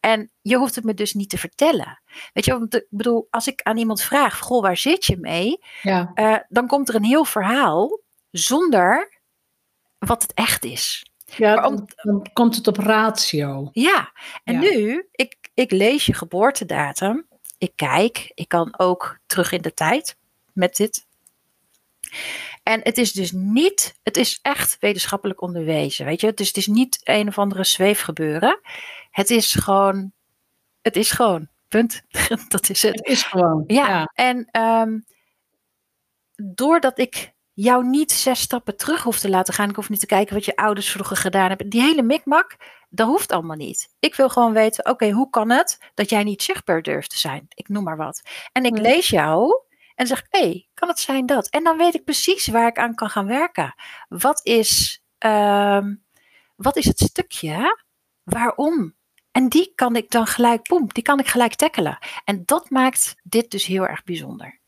[0.00, 2.02] En je hoeft het me dus niet te vertellen.
[2.32, 5.58] Weet je, ik bedoel, als ik aan iemand vraag, goh, waar zit je mee?
[5.82, 6.10] Ja.
[6.14, 9.20] Uh, dan komt er een heel verhaal zonder
[9.98, 11.09] wat het echt is.
[11.36, 13.68] Ja, om, dan komt het op ratio.
[13.72, 14.12] Ja,
[14.44, 14.60] en ja.
[14.60, 17.28] nu, ik, ik lees je geboortedatum
[17.60, 18.32] ik kijk.
[18.34, 20.16] Ik kan ook terug in de tijd
[20.52, 21.06] met dit.
[22.62, 26.34] En het is dus niet, het is echt wetenschappelijk onderwezen, weet je.
[26.34, 28.60] Dus het is niet een of andere zweefgebeuren.
[29.10, 30.12] Het is gewoon,
[30.82, 32.02] het is gewoon, punt.
[32.48, 32.98] Dat is het.
[32.98, 33.88] Het is gewoon, ja.
[33.88, 34.10] ja.
[34.14, 35.04] En um,
[36.36, 40.06] doordat ik jou niet zes stappen terug hoef te laten gaan, ik hoef niet te
[40.06, 42.56] kijken wat je ouders vroeger gedaan hebben, die hele mikmak,
[42.90, 43.88] dat hoeft allemaal niet.
[43.98, 47.46] Ik wil gewoon weten, oké, hoe kan het dat jij niet zichtbaar durft te zijn?
[47.48, 48.22] Ik noem maar wat.
[48.52, 48.82] En ik Hmm.
[48.82, 49.62] lees jou
[49.94, 51.48] en zeg, hé, hey, kan het zijn dat?
[51.48, 53.74] En dan weet ik precies waar ik aan kan gaan werken.
[54.08, 55.94] Wat is, ehm,
[56.56, 57.78] wat is het stukje?
[58.22, 58.94] Waarom?
[59.30, 61.98] En die kan ik dan gelijk, boem, die kan ik gelijk tackelen.
[62.24, 64.59] En dat maakt dit dus heel erg bijzonder.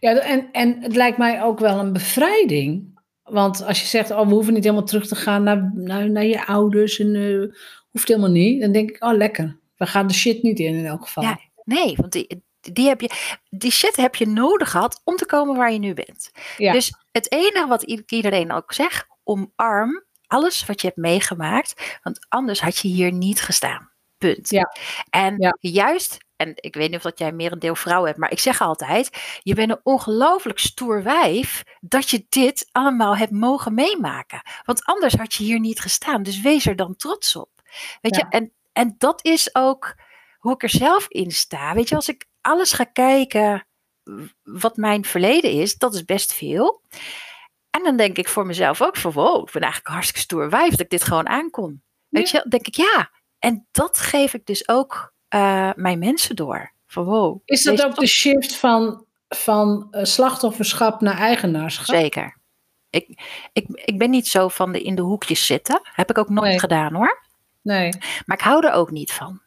[0.00, 2.92] Ja, en, en het lijkt mij ook wel een bevrijding.
[3.22, 6.24] Want als je zegt, oh, we hoeven niet helemaal terug te gaan naar, naar, naar
[6.24, 6.98] je ouders.
[6.98, 7.52] En uh,
[7.90, 8.60] hoeft helemaal niet.
[8.60, 9.58] Dan denk ik, oh lekker.
[9.76, 11.22] We gaan de shit niet in in elk geval.
[11.22, 13.10] Ja, nee, want die, die, heb je,
[13.50, 16.30] die shit heb je nodig gehad om te komen waar je nu bent.
[16.56, 16.72] Ja.
[16.72, 21.98] Dus het enige wat iedereen ook zegt, omarm alles wat je hebt meegemaakt.
[22.02, 23.90] Want anders had je hier niet gestaan.
[24.18, 24.50] Punt.
[24.50, 24.76] Ja.
[25.10, 25.56] En Ja.
[25.60, 28.38] juist en ik weet niet of dat jij meer een deel vrouw hebt, maar ik
[28.38, 34.42] zeg altijd: je bent een ongelooflijk stoer wijf dat je dit allemaal hebt mogen meemaken.
[34.64, 36.22] Want anders had je hier niet gestaan.
[36.22, 37.50] Dus wees er dan trots op.
[38.00, 38.26] Weet Ja.
[38.30, 39.94] je, en, en dat is ook
[40.38, 41.74] hoe ik er zelf in sta.
[41.74, 43.66] Weet je, als ik alles ga kijken
[44.42, 46.82] wat mijn verleden is, dat is best veel.
[47.70, 50.50] En dan denk ik voor mezelf ook van wow, ik ben eigenlijk een hartstikke stoer
[50.50, 51.82] wijf dat ik dit gewoon aankon.
[52.08, 53.10] Weet je, dan denk ik ja.
[53.38, 56.72] En dat geef ik dus ook uh, mijn mensen door.
[56.86, 57.40] Van wow.
[57.44, 61.94] Is dat ook de shift van, van uh, slachtofferschap naar eigenaarschap?
[61.96, 62.36] Zeker.
[62.90, 63.08] Ik,
[63.52, 65.80] ik, ik ben niet zo van de in de hoekjes zitten.
[65.82, 66.58] Heb ik ook nooit Nee.
[66.58, 67.22] gedaan hoor.
[67.62, 67.92] Nee.
[68.26, 69.42] Maar ik hou er ook niet van.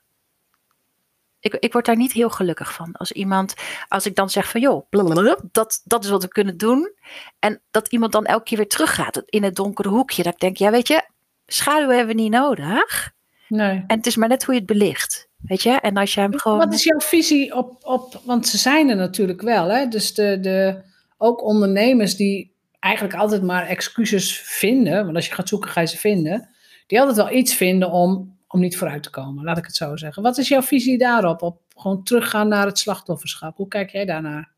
[1.39, 2.91] Ik, ik word daar niet heel gelukkig van.
[2.91, 3.53] Als iemand,
[3.87, 6.93] als ik dan zeg van joh, blablabla, dat, dat is wat we kunnen doen.
[7.39, 10.23] En dat iemand dan elke keer weer teruggaat in het donkere hoekje.
[10.23, 11.09] Dat ik denk, ja weet je,
[11.45, 13.11] schaduw hebben we niet nodig.
[13.47, 13.83] nee.
[13.87, 15.26] En het is maar net hoe je het belicht.
[15.37, 15.71] Weet je?
[15.71, 16.57] En als je hem gewoon.
[16.57, 19.87] Wat is jouw visie op, op, want ze zijn er natuurlijk wel, hè?
[19.87, 20.81] Dus de, de,
[21.17, 25.87] ook ondernemers die eigenlijk altijd maar excuses vinden, want als je gaat zoeken ga je
[25.87, 26.49] ze vinden,
[26.87, 29.95] die altijd wel iets vinden om, om niet vooruit te komen, laat ik het zo
[29.95, 30.23] zeggen.
[30.23, 31.41] Wat is jouw visie daarop?
[31.41, 33.57] Op gewoon teruggaan naar het slachtofferschap.
[33.57, 34.51] Hoe kijk jij daarnaar?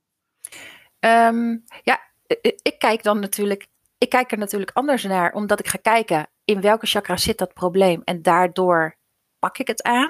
[0.99, 1.99] Um, ja,
[2.61, 3.67] ik kijk dan natuurlijk.
[3.97, 7.53] Ik kijk er natuurlijk anders naar, omdat ik ga kijken in welke chakra zit dat
[7.53, 8.95] probleem en daardoor
[9.39, 10.09] pak ik het aan.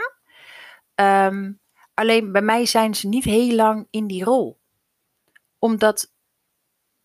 [0.99, 1.59] Um,
[1.93, 4.59] alleen bij mij zijn ze niet heel lang in die rol.
[5.59, 6.11] Omdat.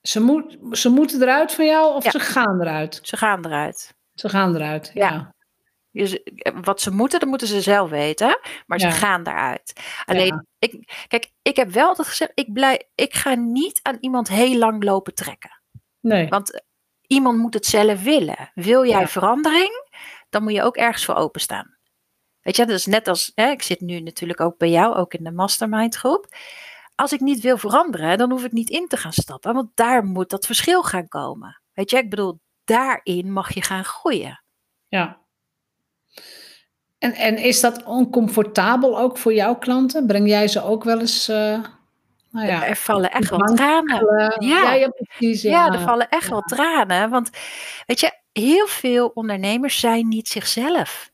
[0.00, 2.11] Ze, moet, ze moeten eruit van jou of Ja.
[2.11, 2.98] ze gaan eruit?
[3.02, 3.94] Ze gaan eruit.
[4.14, 5.11] Ze gaan eruit, ja.
[5.11, 5.35] Ja.
[5.90, 6.18] Dus
[6.62, 8.38] wat ze moeten, dat moeten ze zelf weten.
[8.66, 8.90] Maar Ja.
[8.90, 9.72] ze gaan eruit.
[10.04, 10.44] Alleen, Ja.
[10.59, 14.59] ik, kijk, ik heb wel altijd gezegd, ik, blij, ik ga niet aan iemand heel
[14.59, 15.61] lang lopen trekken.
[16.00, 16.62] Nee, Want
[17.07, 18.50] iemand moet het zelf willen.
[18.54, 19.09] Wil jij Ja.
[19.09, 19.88] verandering,
[20.30, 21.73] dan moet je ook ergens voor openstaan.
[22.44, 25.14] Weet je, dat is net als, hè, ik zit nu natuurlijk ook bij jou, ook
[25.14, 26.26] in de mastermind groep.
[26.94, 30.04] Als ik niet wil veranderen, dan hoef ik niet in te gaan stappen, want daar
[30.04, 31.61] moet dat verschil gaan komen.
[31.72, 34.42] Weet je, ik bedoel, daarin mag je gaan groeien.
[34.88, 35.22] ja.
[36.98, 40.07] En, en is dat oncomfortabel ook voor jouw klanten?
[40.07, 41.37] Breng jij ze ook wel eens, uh,
[42.30, 44.07] nou ja, er vallen echt wel tranen.
[44.38, 44.62] Ja.
[44.62, 45.42] ja, ja, precies.
[45.42, 47.11] Ja, Ja, er vallen echt wel tranen.
[47.11, 47.30] Want
[47.87, 51.12] weet je, heel veel ondernemers zijn niet zichzelf.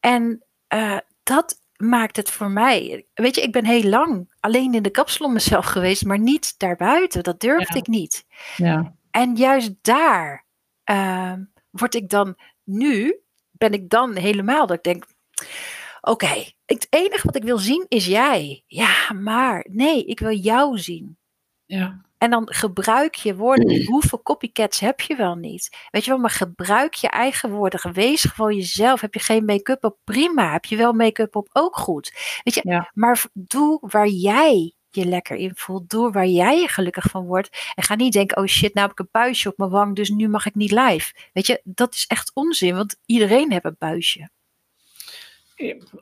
[0.00, 3.06] En uh, dat maakt het voor mij.
[3.14, 7.22] Weet je, ik ben heel lang alleen in de kapsalon mezelf geweest, maar niet daarbuiten.
[7.22, 7.80] Dat durfde Ja.
[7.80, 8.24] ik niet.
[8.56, 8.94] ja.
[9.10, 10.46] En juist daar
[10.90, 11.32] uh,
[11.70, 15.04] word ik dan nu, ben ik dan helemaal dat ik denk.
[16.00, 18.64] Oké, okay, het enige wat ik wil zien is jij.
[18.66, 21.18] Ja, maar nee, ik wil jou zien.
[21.66, 22.00] Ja.
[22.20, 23.84] En dan gebruik je woorden.
[23.86, 25.76] Hoeveel copycats heb je wel niet?
[25.90, 27.92] Weet je wel, maar gebruik je eigen woorden.
[27.92, 29.00] Wees gewoon jezelf.
[29.00, 29.98] Heb je geen make-up op?
[30.04, 30.52] Prima.
[30.52, 31.48] Heb je wel make-up op?
[31.52, 32.12] Ook goed.
[32.42, 35.90] Weet je, maar doe waar jij je lekker in voelt.
[35.90, 37.72] Doe waar jij je gelukkig van wordt.
[37.74, 40.08] En ga niet denken, oh shit, nou heb ik een buisje op mijn wang, dus
[40.08, 41.14] nu mag ik niet live.
[41.32, 44.30] Weet je, dat is echt onzin, want iedereen heeft een buisje.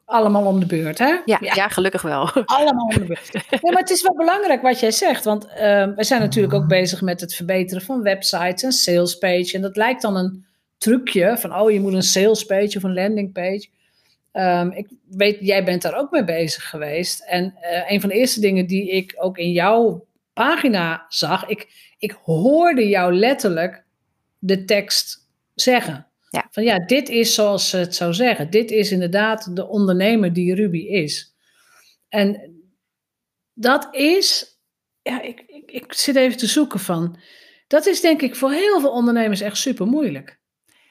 [0.05, 1.17] Allemaal om de beurt, hè?
[1.25, 1.69] Ja, ja.
[1.69, 2.31] gelukkig wel.
[2.45, 3.33] Allemaal om de beurt.
[3.33, 5.25] Nee, maar het is wel belangrijk wat jij zegt.
[5.25, 5.53] Want uh,
[5.97, 9.51] we zijn natuurlijk ook bezig met het verbeteren van websites en salespage.
[9.53, 10.47] En dat lijkt dan een
[10.79, 13.69] trucje van, oh, je moet een salespage of een landingpage.
[14.33, 17.21] Um, ik weet, jij bent daar ook mee bezig geweest.
[17.21, 21.93] En uh, een van de eerste dingen die ik ook in jouw pagina zag, ik,
[21.99, 23.85] ik hoorde jou letterlijk
[24.39, 26.07] de tekst zeggen.
[26.31, 26.47] Ja.
[26.51, 28.51] Van ja, dit is zoals ze het zou zeggen.
[28.51, 31.35] Dit is inderdaad de ondernemer die Ruby is.
[32.09, 32.57] En
[33.55, 34.59] dat is,
[35.03, 37.19] ja, ik, ik, ik zit even te zoeken van.
[37.67, 40.39] Dat is denk ik voor heel veel ondernemers echt super moeilijk.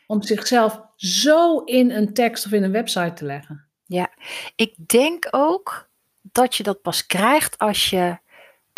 [0.08, 3.68] Om zichzelf zo in een tekst of in een website te leggen.
[3.86, 4.14] Ja,
[4.56, 5.90] ik denk ook
[6.22, 8.18] dat je dat pas krijgt als je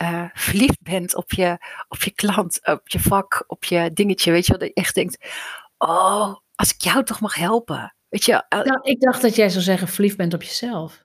[0.01, 4.31] uh, verliefd bent op je, op je klant, op je vak, op je dingetje.
[4.31, 5.25] Weet je wat je echt denkt,
[5.77, 7.95] oh, als ik jou toch mag helpen.
[8.09, 11.03] Weet je, uh, nou, ik dacht dat jij zou zeggen verliefd bent op jezelf.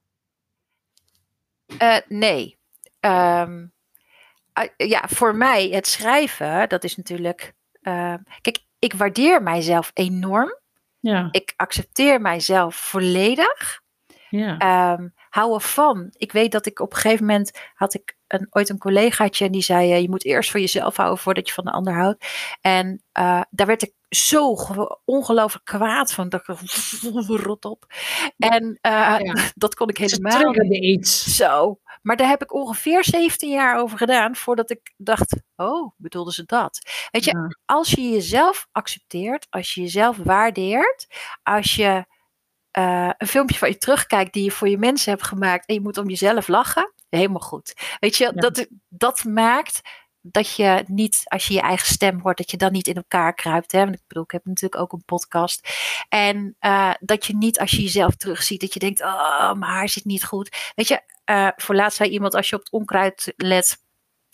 [1.82, 2.58] Uh, nee.
[3.00, 3.72] Um,
[4.76, 7.54] ja, voor mij het schrijven, dat is natuurlijk.
[8.40, 10.58] kijk, ik waardeer mijzelf enorm.
[11.00, 11.28] Ja.
[11.30, 13.80] Ik accepteer mijzelf volledig.
[14.30, 14.92] Ja.
[14.92, 16.08] Um, hou ervan.
[16.16, 19.53] Ik weet dat ik op een gegeven moment had ik een, ooit een collegaatje en
[19.53, 22.27] die zei: uh, Je moet eerst voor jezelf houden voordat je van de ander houdt.
[22.61, 24.57] En uh, daar werd ik zo
[25.05, 26.29] ongelooflijk kwaad van.
[26.29, 26.57] Dat ik
[27.47, 27.87] rot op.
[28.38, 29.35] En uh, ja.
[29.55, 31.09] dat kon ik helemaal niet.
[31.09, 31.79] Zo.
[32.03, 36.44] Maar daar heb ik ongeveer 17 jaar over gedaan voordat ik dacht: Oh, bedoelden ze
[36.44, 36.90] dat?
[37.11, 41.07] Weet je, als je jezelf accepteert, als je jezelf waardeert,
[41.42, 42.05] als je
[42.79, 45.81] uh, een filmpje van je terugkijkt die je voor je mensen hebt gemaakt en je
[45.81, 47.96] moet om jezelf lachen, helemaal goed.
[48.00, 49.81] Weet je, dat, dat maakt
[50.27, 53.35] dat je niet, als je je eigen stem hoort, dat je dan niet in elkaar
[53.35, 53.72] kruipt.
[53.72, 53.79] Hè?
[53.79, 55.68] Want ik bedoel, ik heb natuurlijk ook een podcast.
[56.09, 59.88] En uh, dat je niet, als je jezelf terugziet, dat je denkt, oh, mijn haar
[59.88, 60.72] zit niet goed.
[60.74, 61.00] Weet je,
[61.31, 63.79] uh, voor laatst zei iemand, als je op het onkruid let,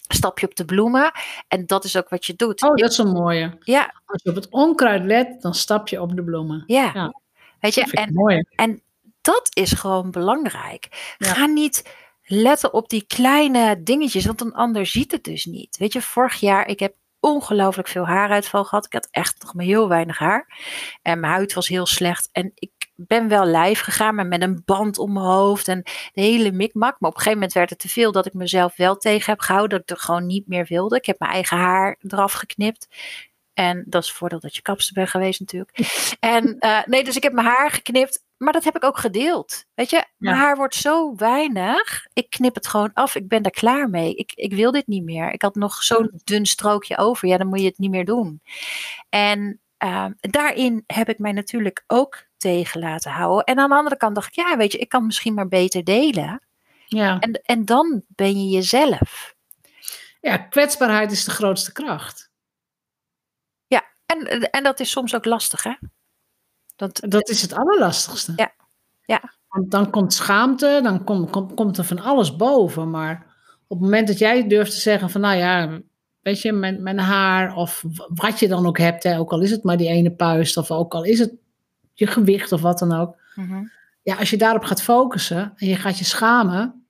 [0.08, 1.12] stap je op de bloemen.
[1.48, 2.62] En dat is ook wat je doet.
[2.62, 3.56] Oh, dat is een mooie.
[3.60, 3.94] Ja.
[4.04, 6.64] Als je op het onkruid let, dan stap je op de bloemen.
[6.66, 6.90] Ja.
[6.94, 7.20] ja.
[7.60, 8.82] Weet je, en, en
[9.20, 11.14] dat is gewoon belangrijk.
[11.18, 11.82] Ga niet
[12.30, 15.76] letten op die kleine dingetjes, want een ander ziet het dus niet.
[15.76, 18.86] Weet je, vorig jaar, ik heb ongelooflijk veel haaruitval gehad.
[18.86, 20.46] Ik had echt nog maar heel weinig haar.
[21.02, 22.28] En mijn huid was heel slecht.
[22.32, 26.20] En ik ben wel lijf gegaan, maar met een band om mijn hoofd en de
[26.20, 27.00] hele mikmak.
[27.00, 29.40] Maar op een gegeven moment werd het te veel dat ik mezelf wel tegen heb
[29.40, 29.78] gehouden.
[29.78, 30.96] Dat ik er gewoon niet meer wilde.
[30.96, 32.88] Ik heb mijn eigen haar eraf geknipt.
[33.54, 35.78] En dat is voordat je kapster bent geweest natuurlijk.
[36.20, 38.24] En uh, nee, dus ik heb mijn haar geknipt.
[38.40, 39.64] Maar dat heb ik ook gedeeld.
[39.74, 42.06] Weet je, mijn haar wordt zo weinig.
[42.12, 43.14] Ik knip het gewoon af.
[43.14, 44.14] Ik ben daar klaar mee.
[44.14, 45.32] Ik, ik wil dit niet meer.
[45.32, 47.28] Ik had nog zo'n dun strookje over.
[47.28, 48.42] Ja, dan moet je het niet meer doen.
[49.08, 53.44] En uh, daarin heb ik mij natuurlijk ook tegen laten houden.
[53.44, 55.84] En aan de andere kant dacht ik, ja, weet je, ik kan misschien maar beter
[55.84, 56.42] delen.
[56.86, 57.18] Ja.
[57.18, 59.34] En, en dan ben je jezelf.
[60.20, 62.30] Ja, kwetsbaarheid is de grootste kracht.
[64.10, 65.74] En, en dat is soms ook lastig, hè?
[66.80, 68.32] Dat, dat is het allerlastigste.
[68.36, 68.52] Ja.
[69.04, 69.32] ja.
[69.48, 72.90] Want dan komt schaamte, dan komt, komt, komt er van alles boven.
[72.90, 73.26] Maar
[73.66, 75.80] op het moment dat jij durft te zeggen van, nou ja,
[76.20, 79.50] weet je, mijn, mijn haar of wat je dan ook hebt, hè, ook al is
[79.50, 81.32] het maar die ene puist of ook al is het
[81.92, 83.16] je gewicht of wat dan ook.
[83.34, 83.64] Mhm.
[84.02, 86.84] Ja, als je daarop gaat focussen en je gaat je schamen,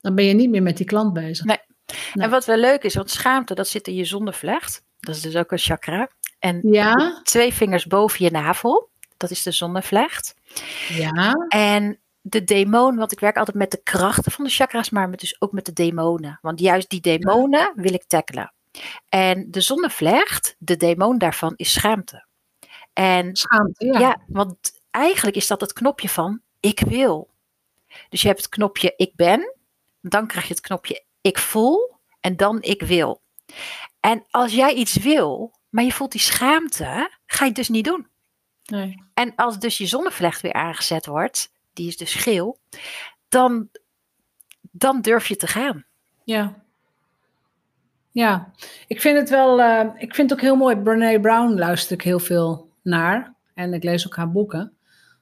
[0.00, 1.44] dan ben je niet meer met die klant bezig.
[1.44, 1.60] Nee.
[2.14, 4.84] En wat wel leuk is, want schaamte, dat zit in je zonnevlecht.
[5.00, 6.08] Dat is dus ook een chakra.
[6.46, 7.20] En ja.
[7.22, 8.88] twee vingers boven je navel.
[9.16, 10.34] Dat is de zonnevlecht.
[10.88, 11.32] Ja.
[11.48, 15.20] En de demon, want ik werk altijd met de krachten van de chakras, maar met
[15.20, 16.38] dus ook met de demonen.
[16.42, 18.52] Want juist die demonen wil ik tackelen.
[19.08, 22.26] En de zonnevlecht, de demon daarvan is schaamte.
[22.92, 23.98] En schaamte, ja.
[23.98, 24.22] ja.
[24.26, 27.30] Want eigenlijk is dat het knopje van ik wil.
[28.08, 29.56] Dus je hebt het knopje ik ben,
[30.00, 33.20] dan krijg je het knopje ik voel en dan ik wil.
[34.00, 37.84] En als jij iets wil, maar je voelt die schaamte, ga je het dus niet
[37.84, 38.06] doen.
[38.66, 39.02] Nee.
[39.14, 42.58] En als dus je zonnevlecht weer aangezet wordt, die is dus geel,
[43.28, 43.68] dan,
[44.70, 45.84] dan durf je te gaan.
[46.24, 46.62] Ja.
[48.10, 48.52] Ja,
[48.86, 50.76] ik vind het wel, uh, ik vind het ook heel mooi.
[50.76, 53.34] Brene Brown luister ik heel veel naar.
[53.54, 54.72] En ik lees ook haar boeken.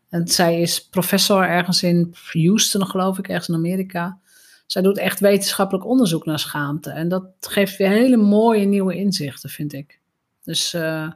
[0.08, 4.18] En zij is professor ergens in Houston, geloof ik, ergens in Amerika.
[4.66, 6.90] Zij doet echt wetenschappelijk onderzoek naar schaamte.
[6.90, 10.02] En dat geeft weer hele mooie nieuwe inzichten, vind ik.
[10.44, 11.10] Dus uh,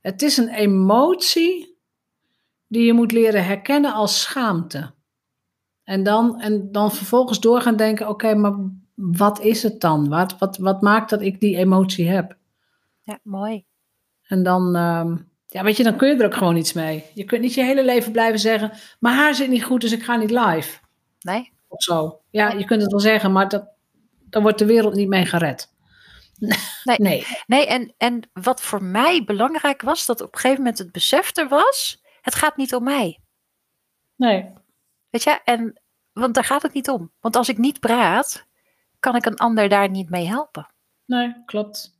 [0.00, 1.78] het is een emotie
[2.66, 4.90] die je moet leren herkennen als schaamte.
[5.84, 8.54] En dan, en dan vervolgens door gaan denken: oké, maar
[8.94, 10.08] wat is het dan?
[10.08, 12.36] Wat, wat, wat maakt dat ik die emotie heb?
[13.02, 13.64] Ja, mooi.
[14.22, 17.04] En dan, uh, ja, weet je, dan kun je er ook gewoon iets mee.
[17.14, 20.02] Je kunt niet je hele leven blijven zeggen: mijn haar zit niet goed, dus ik
[20.02, 20.78] ga niet live.
[21.20, 21.52] Nee.
[21.68, 22.20] Of zo.
[22.30, 23.68] Ja, je kunt het wel zeggen, maar dat,
[24.30, 25.72] dan wordt de wereld niet mee gered.
[26.38, 27.26] Nee, nee.
[27.46, 31.36] nee en, en wat voor mij belangrijk was, dat op een gegeven moment het besef
[31.36, 33.20] er was: het gaat niet om mij.
[34.16, 34.52] Nee.
[35.10, 35.80] Weet je, en,
[36.12, 37.12] want daar gaat het niet om.
[37.20, 38.46] Want als ik niet praat,
[39.00, 40.72] kan ik een ander daar niet mee helpen.
[41.04, 41.96] Nee, klopt.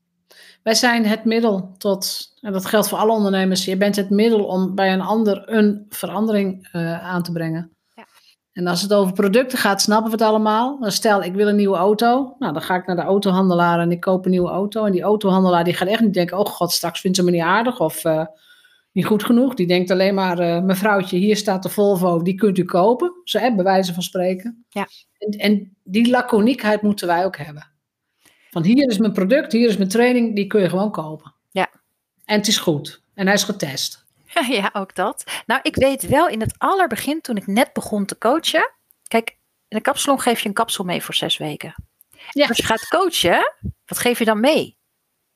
[0.63, 4.45] Wij zijn het middel tot, en dat geldt voor alle ondernemers, je bent het middel
[4.45, 7.77] om bij een ander een verandering uh, aan te brengen.
[8.59, 10.79] En als het over producten gaat, snappen we het allemaal.
[10.81, 12.35] Stel, ik wil een nieuwe auto.
[12.39, 14.85] Nou, dan ga ik naar de autohandelaar en ik koop een nieuwe auto.
[14.85, 17.43] En die autohandelaar die gaat echt niet denken, oh god, straks vindt ze me niet
[17.43, 18.25] aardig of uh,
[18.93, 19.55] niet goed genoeg.
[19.55, 23.13] Die denkt alleen maar, uh, mevrouwtje, hier staat de Volvo, die kunt u kopen.
[23.25, 24.65] Zo, hè, bij wijze van spreken.
[24.69, 24.87] Ja.
[25.19, 27.71] En, en die laconiekheid moeten wij ook hebben.
[28.51, 31.35] Van hier is mijn product, hier is mijn training, die kun je gewoon kopen.
[31.51, 31.71] Ja.
[32.25, 33.03] En het is goed.
[33.15, 34.07] En hij is getest.
[34.49, 35.25] Ja, ook dat.
[35.47, 38.71] Nou, ik weet wel in het allerbegin, toen ik net begon te coachen.
[39.07, 39.39] Kijk,
[39.69, 41.75] in een kapsalon geef je een kapsel mee voor zes weken.
[42.31, 42.47] Ja.
[42.47, 43.55] Als je gaat coachen,
[43.87, 44.77] wat geef je dan mee?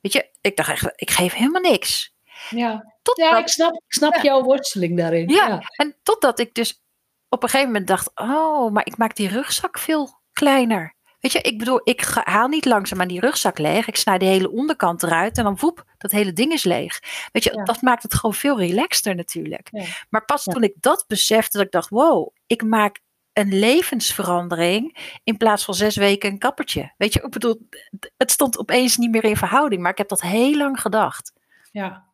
[0.00, 2.14] Weet je, ik dacht echt, ik geef helemaal niks.
[2.50, 5.28] Ja, Tot ja ik snap, ik snap jouw worsteling daarin.
[5.28, 5.46] Ja.
[5.48, 6.83] ja, en totdat ik dus
[7.28, 10.94] op een gegeven moment dacht, oh, maar ik maak die rugzak veel kleiner.
[11.22, 13.87] Weet je, ik bedoel, ik haal niet langzaam aan die rugzak leeg.
[13.87, 17.00] Ik snij de hele onderkant eruit en dan woep, dat hele ding is leeg.
[17.32, 19.70] Weet je, dat maakt het gewoon veel relaxter natuurlijk.
[20.11, 23.00] Maar pas toen ik dat besefte, dat ik dacht, wow, ik maak
[23.32, 26.92] een levensverandering in plaats van zes weken een kappertje.
[26.96, 27.68] Weet je, ik bedoel,
[28.16, 31.32] het stond opeens niet meer in verhouding, maar ik heb dat heel lang gedacht.
[31.72, 32.04] Ja,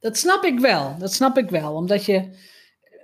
[0.00, 0.96] dat snap ik wel.
[0.98, 2.30] Dat snap ik wel, omdat je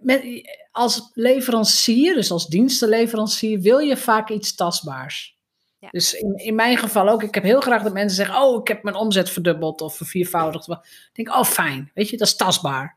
[0.06, 5.36] met, als leverancier, dus als dienstenleverancier, wil je vaak iets tastbaars.
[5.78, 5.88] Ja.
[5.90, 8.68] Dus in, in mijn geval ook, ik heb heel graag dat mensen zeggen, oh, ik
[8.68, 10.68] heb mijn omzet verdubbeld of verviervoudigd.
[10.68, 12.96] Ik denk, oh, fijn, weet je, dat is tastbaar.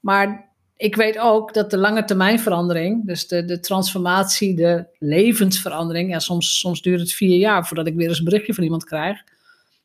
[0.00, 6.10] Maar ik weet ook dat de lange termijn verandering, dus de, de transformatie, de levensverandering,
[6.10, 8.84] ja, soms, soms duurt het vier jaar voordat ik weer eens een berichtje van iemand
[8.84, 9.24] krijg.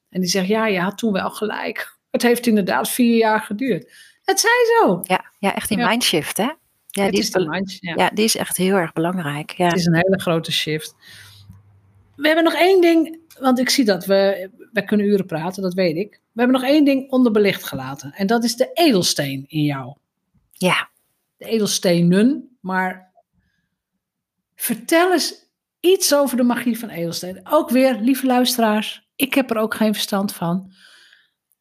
[0.09, 1.97] En die zegt, ja, je had toen wel gelijk.
[2.11, 3.91] Het heeft inderdaad vier jaar geduurd.
[4.23, 4.99] Het zij zo.
[5.03, 5.87] Ja, ja echt die ja.
[5.87, 6.49] mindshift, hè?
[6.91, 7.93] Ja, die is, de mind, ja.
[7.95, 8.09] ja.
[8.09, 9.51] die is echt heel erg belangrijk.
[9.51, 9.65] Ja.
[9.65, 10.95] Het is een hele grote shift.
[12.15, 15.73] We hebben nog één ding, want ik zie dat we, we kunnen uren praten, dat
[15.73, 16.11] weet ik.
[16.11, 18.13] We hebben nog één ding onderbelicht gelaten.
[18.13, 19.95] En dat is de edelsteen in jou.
[20.51, 20.89] Ja.
[21.37, 23.11] De edelstenen, maar
[24.55, 25.49] vertel eens
[25.79, 27.41] iets over de magie van edelstenen.
[27.49, 30.73] Ook weer, lieve luisteraars, ik heb er ook geen verstand van.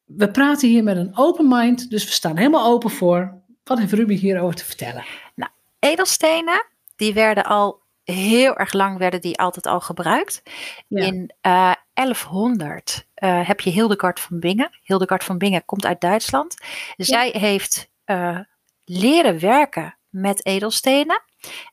[0.05, 3.40] We praten hier met een open mind, dus we staan helemaal open voor.
[3.63, 5.05] Wat heeft Ruby hierover te vertellen?
[5.35, 10.41] Nou, edelstenen, die werden al heel erg lang, werden die altijd al gebruikt.
[10.87, 14.69] In uh, 1100 uh, heb je Hildegard van Bingen.
[14.83, 16.55] Hildegard van Bingen komt uit Duitsland.
[16.97, 18.39] Zij heeft uh,
[18.85, 21.21] leren werken met edelstenen.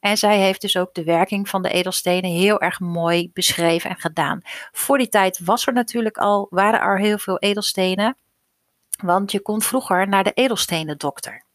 [0.00, 3.96] En zij heeft dus ook de werking van de edelstenen heel erg mooi beschreven en
[3.96, 4.40] gedaan.
[4.72, 8.16] Voor die tijd was er natuurlijk al, waren er heel veel edelstenen.
[9.02, 11.46] Want je kon vroeger naar de edelstenen dokter.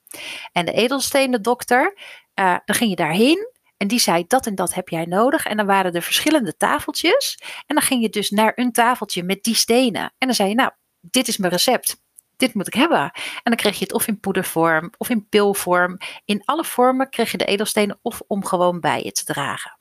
[0.52, 1.98] En de edelstenen dokter,
[2.40, 3.52] uh, dan ging je daarheen
[3.84, 5.46] en die zei dat en dat heb jij nodig.
[5.46, 7.40] En dan waren er verschillende tafeltjes.
[7.66, 10.02] En dan ging je dus naar een tafeltje met die stenen.
[10.02, 12.02] En dan zei je, nou, dit is mijn recept.
[12.38, 13.00] Dit moet ik hebben.
[13.00, 15.98] En dan kreeg je het of in poedervorm of in pilvorm.
[16.26, 19.78] In alle vormen kreeg je de edelstenen of om gewoon bij je te dragen.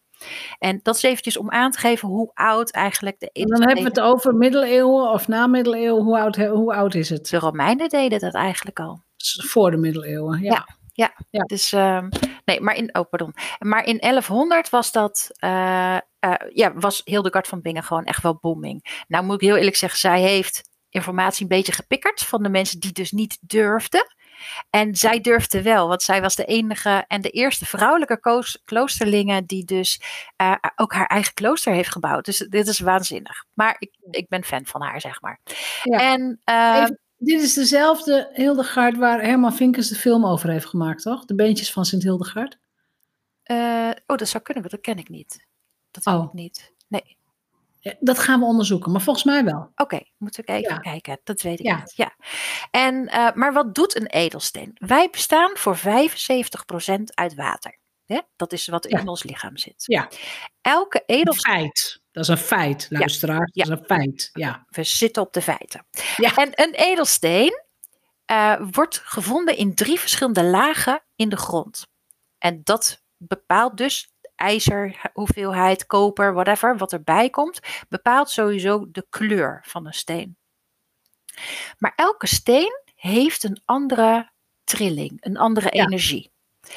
[0.58, 3.66] En dat is eventjes om aan te geven hoe oud eigenlijk de edelstenen...
[3.66, 6.02] Dan hebben we het over middeleeuwen of na middeleeuwen.
[6.02, 7.28] Hoe oud, hoe oud is het?
[7.28, 10.42] De Romeinen deden dat eigenlijk al voor de middeleeuwen.
[10.42, 10.52] Ja.
[10.52, 10.80] ja.
[10.94, 11.42] Ja, ja.
[11.42, 12.02] Dus, uh,
[12.44, 13.34] nee, maar in, oh, pardon.
[13.58, 18.38] Maar in 1100 was dat, uh, uh, ja, was Hildegard van Bingen gewoon echt wel
[18.40, 19.04] booming.
[19.08, 22.80] Nou moet ik heel eerlijk zeggen, zij heeft informatie een beetje gepikkerd van de mensen
[22.80, 24.06] die dus niet durfden.
[24.70, 29.64] En zij durfde wel, want zij was de enige en de eerste vrouwelijke kloosterlinge die
[29.64, 30.00] dus
[30.42, 32.24] uh, ook haar eigen klooster heeft gebouwd.
[32.24, 33.44] Dus dit is waanzinnig.
[33.54, 35.40] Maar ik, ik ben fan van haar, zeg maar.
[35.82, 35.98] Ja.
[35.98, 36.86] En, uh,
[37.24, 41.24] dit is dezelfde Hildegard waar Herman Vinkers de film over heeft gemaakt, toch?
[41.24, 42.58] De beentjes van Sint Hildegard.
[43.46, 45.46] Uh, oh, dat zou kunnen, maar dat ken ik niet.
[45.90, 46.24] Dat oh.
[46.24, 46.72] ik niet.
[46.88, 47.16] Nee.
[47.80, 49.60] Ja, dat gaan we onderzoeken, maar volgens mij wel.
[49.60, 50.78] Oké, okay, moeten we even ja.
[50.78, 51.20] kijken.
[51.24, 51.76] Dat weet ik ja.
[51.76, 51.92] niet.
[51.96, 52.16] Ja.
[52.70, 54.72] En, uh, maar wat doet een edelsteen?
[54.74, 55.82] Wij bestaan voor 75%
[57.04, 57.78] uit water.
[58.06, 58.20] Hè?
[58.36, 59.84] Dat is wat in ons lichaam zit.
[59.86, 60.08] Ja.
[60.60, 62.01] Elke Een edelsteen, feit.
[62.12, 63.48] Dat is een feit, luisteraar.
[63.52, 63.64] Ja.
[63.64, 64.30] Dat is een feit.
[64.32, 64.66] Ja.
[64.68, 65.86] we zitten op de feiten.
[66.16, 66.36] Ja.
[66.36, 67.62] En een edelsteen
[68.24, 71.86] eh, wordt gevonden in drie verschillende lagen in de grond.
[72.38, 79.60] En dat bepaalt dus ijzer, hoeveelheid, koper, whatever, wat erbij komt, bepaalt sowieso de kleur
[79.66, 80.36] van een steen.
[81.78, 84.30] Maar elke steen heeft een andere
[84.64, 85.84] trilling, een andere Ja.
[85.84, 86.31] energie.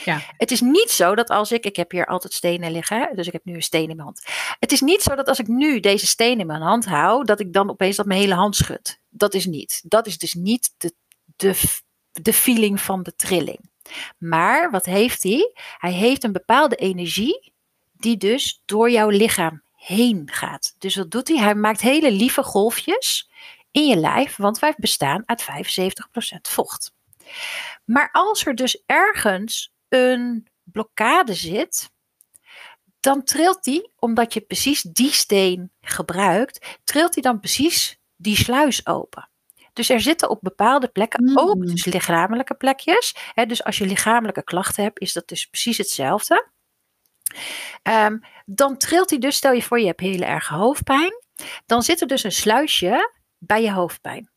[0.06, 0.22] Ja.
[0.38, 3.34] Het is niet zo dat als ik, ik heb hier altijd stenen liggen, dus ik
[3.34, 4.24] heb nu een steen in mijn hand.
[4.60, 7.40] Het is niet zo dat als ik nu deze steen in mijn hand hou, dat
[7.40, 9.00] ik dan opeens dat mijn hele hand schud.
[9.10, 9.82] Dat is niet.
[9.86, 10.94] Dat is dus niet de,
[11.36, 11.54] de,
[12.12, 13.70] de feeling van de trilling.
[14.18, 15.52] Maar wat heeft hij?
[15.78, 17.54] Hij heeft een bepaalde energie
[17.92, 20.76] die dus door jouw lichaam heen gaat.
[20.78, 21.38] Dus wat doet hij?
[21.38, 23.30] Hij maakt hele lieve golfjes
[23.72, 25.46] in je lijf, want wij bestaan uit 75%
[26.42, 26.94] vocht.
[27.86, 31.92] Maar als er dus ergens een blokkade zit,
[33.00, 38.86] dan trilt die, omdat je precies die steen gebruikt, trilt hij dan precies die sluis
[38.88, 39.30] open.
[39.74, 41.38] Dus er zitten op bepaalde plekken Mm.
[41.38, 43.16] ook dus lichamelijke plekjes.
[43.34, 46.50] Hè, dus als je lichamelijke klachten hebt, is dat dus precies hetzelfde.
[47.82, 51.14] Ehm, dan trilt hij dus, stel je voor je hebt hele erge hoofdpijn.
[51.66, 54.30] Dan zit er dus een sluisje bij je hoofdpijn.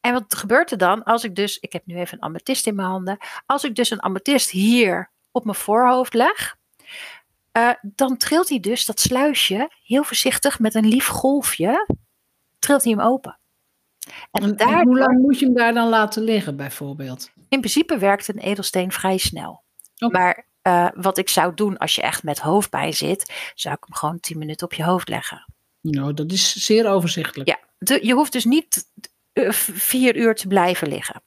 [0.00, 2.74] En wat gebeurt er dan als ik dus, ik heb nu even een amethyst in
[2.74, 3.18] mijn handen.
[3.46, 6.56] Als ik dus een amethyst hier op mijn voorhoofd leg,
[7.52, 11.86] eh, dan trilt hij dus dat sluisje heel voorzichtig met een lief golfje,
[12.58, 13.38] trilt hij hem open.
[14.30, 17.30] En, En, en daardoor, hoe lang moet je hem daar dan laten liggen, bijvoorbeeld?
[17.48, 19.62] in principe werkt een edelsteen vrij snel.
[19.98, 23.94] Maar eh, wat ik zou doen als je echt met hoofdpijn zit, zou ik hem
[23.94, 25.44] gewoon 10 minuten op je hoofd leggen.
[25.80, 27.48] Nou, dat is zeer overzichtelijk.
[27.48, 28.90] Ja, de- je hoeft dus niet
[29.32, 31.22] vier uur te blijven liggen.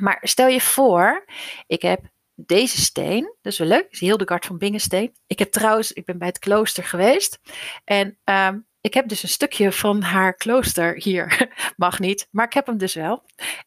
[0.00, 1.24] Maar stel je voor,
[1.66, 2.00] ik heb
[2.34, 5.14] deze steen, dat is wel leuk, is Hildegard van Bingensteen.
[5.26, 7.38] Ik heb trouwens, ik ben bij het klooster geweest
[7.84, 11.48] en ehm, ik heb dus een stukje van haar klooster hier.
[11.76, 13.22] Mag niet, maar ik heb hem dus wel.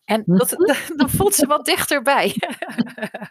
[0.06, 0.50] En dat,
[0.98, 2.36] dan voelt ze wat dichterbij.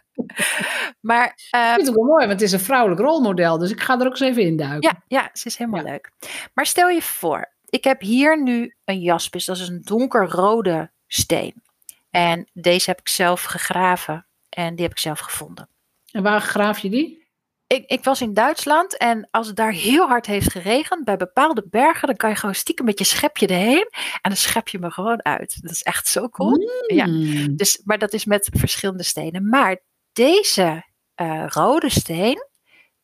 [1.09, 3.57] maar ehm, Ik vind het ook wel mooi, want het is een vrouwelijk rolmodel.
[3.57, 4.89] Dus ik ga er ook eens even induiken.
[4.89, 5.91] Ja, ja, ze is helemaal Ja.
[5.91, 6.11] leuk.
[6.53, 11.63] Maar stel je voor, ik heb hier nu een jaspis, dat is een donkerrode steen.
[12.09, 15.69] En deze heb ik zelf gegraven en die heb ik zelf gevonden.
[16.11, 17.27] En waar graaf je die?
[17.67, 21.63] Ik, ik was in Duitsland en als het daar heel hard heeft geregend, bij bepaalde
[21.69, 23.87] bergen, dan kan je gewoon stiekem met je schepje erheen
[24.21, 25.57] en dan schep je me gewoon uit.
[25.61, 26.57] Dat is echt zo cool.
[26.87, 27.05] Ja.
[27.05, 27.55] Hmm.
[27.55, 29.49] Dus, maar dat is met verschillende stenen.
[29.49, 29.79] Maar
[30.13, 32.47] deze eh, rode steen,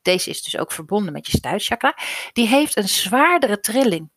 [0.01, 1.97] deze is dus ook verbonden met je stuitchakra,
[2.33, 4.09] die heeft een zwaardere trilling.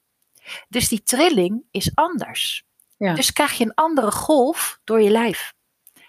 [0.69, 2.67] Dus die trilling is anders.
[2.97, 3.15] Ja.
[3.15, 5.55] Dus krijg je een andere golf door je lijf.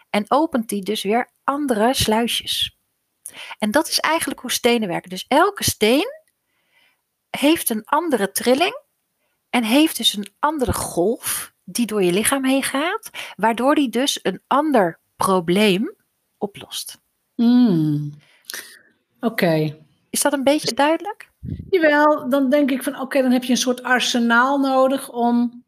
[0.10, 2.78] En opent die dus weer andere sluisjes.
[3.58, 5.10] En dat is eigenlijk hoe stenen werken.
[5.10, 6.08] Dus elke steen
[7.30, 8.82] heeft een andere trilling
[9.50, 14.20] en heeft dus een andere golf die door je lichaam heen gaat, waardoor die dus
[14.22, 15.96] een ander probleem
[16.38, 17.02] oplost.
[17.36, 18.14] Hmm.
[19.20, 19.78] Oké.
[20.10, 21.30] Is dat een beetje duidelijk?
[21.70, 25.64] Jawel, dan denk ik van oké, dan heb je een soort arsenaal nodig om,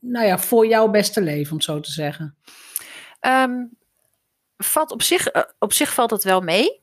[0.00, 2.36] nou ja, voor jouw beste leven, om het zo te zeggen.
[3.20, 3.64] Ehm,
[4.56, 6.80] valt op, zich, eh, op zich valt het wel mee.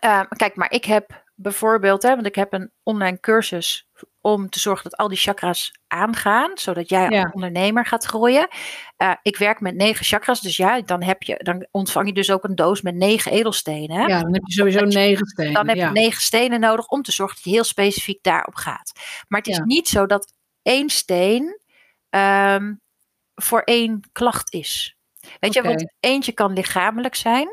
[0.00, 3.88] Ehm, kijk, maar ik heb bijvoorbeeld, hè, want ik heb een online cursus
[4.20, 7.22] om te zorgen dat al die chakras aangaan, zodat jij Ja.
[7.22, 8.48] als ondernemer gaat groeien.
[8.96, 12.30] Eh, ik werk met negen chakras, dus ja, dan, heb je, dan ontvang je dus
[12.30, 13.96] ook een doos met negen edelstenen.
[13.96, 14.04] Hè?
[14.06, 15.52] Ja, dan heb je sowieso je- negen stenen.
[15.52, 15.86] Dan heb ja.
[15.86, 18.92] je negen stenen nodig om te zorgen dat je heel specifiek daarop gaat.
[19.28, 19.64] Maar het is Ja.
[19.64, 20.32] niet zo dat
[20.62, 21.60] één steen
[22.10, 22.74] ehm,
[23.34, 24.96] voor één klacht is.
[25.40, 27.48] Weet je, want eentje kan lichamelijk zijn,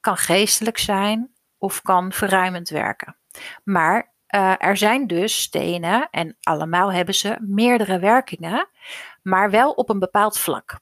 [0.00, 1.33] kan geestelijk zijn
[1.64, 3.16] of kan verruimend werken.
[3.64, 8.68] Maar eh, er zijn dus stenen en allemaal hebben ze meerdere werkingen,
[9.22, 10.80] maar wel op een bepaald vlak.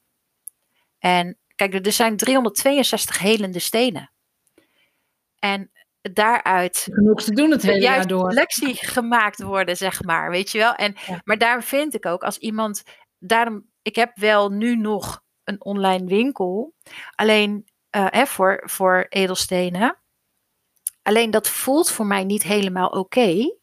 [0.99, 4.11] En kijk, er zijn 362 helende stenen.
[5.39, 5.71] En
[6.01, 8.31] daaruit Genoeg te doen het hele jaar door.
[8.31, 10.73] selectie gemaakt worden, zeg maar, weet je wel.
[10.73, 11.21] En, Ja.
[11.23, 12.83] Maar daarom vind ik ook, als iemand,
[13.19, 16.73] daarom, ik heb wel nu nog een online winkel,
[17.15, 20.02] alleen eh, hè, voor, voor edelstenen.
[21.03, 23.55] Alleen dat voelt voor mij niet helemaal oké.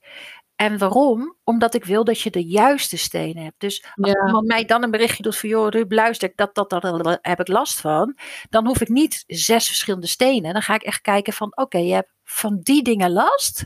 [0.56, 1.36] En waarom?
[1.44, 3.60] Omdat ik wil dat je de juiste stenen hebt.
[3.60, 4.26] Dus als Ja.
[4.26, 7.40] iemand mij dan een berichtje doet van, joh, Ruud, luister, dat, dat, dat, dat heb
[7.40, 8.16] ik last van.
[8.48, 10.52] Dan hoef ik niet zes verschillende stenen.
[10.52, 13.64] Dan ga ik echt kijken van, oké, je hebt van die dingen last.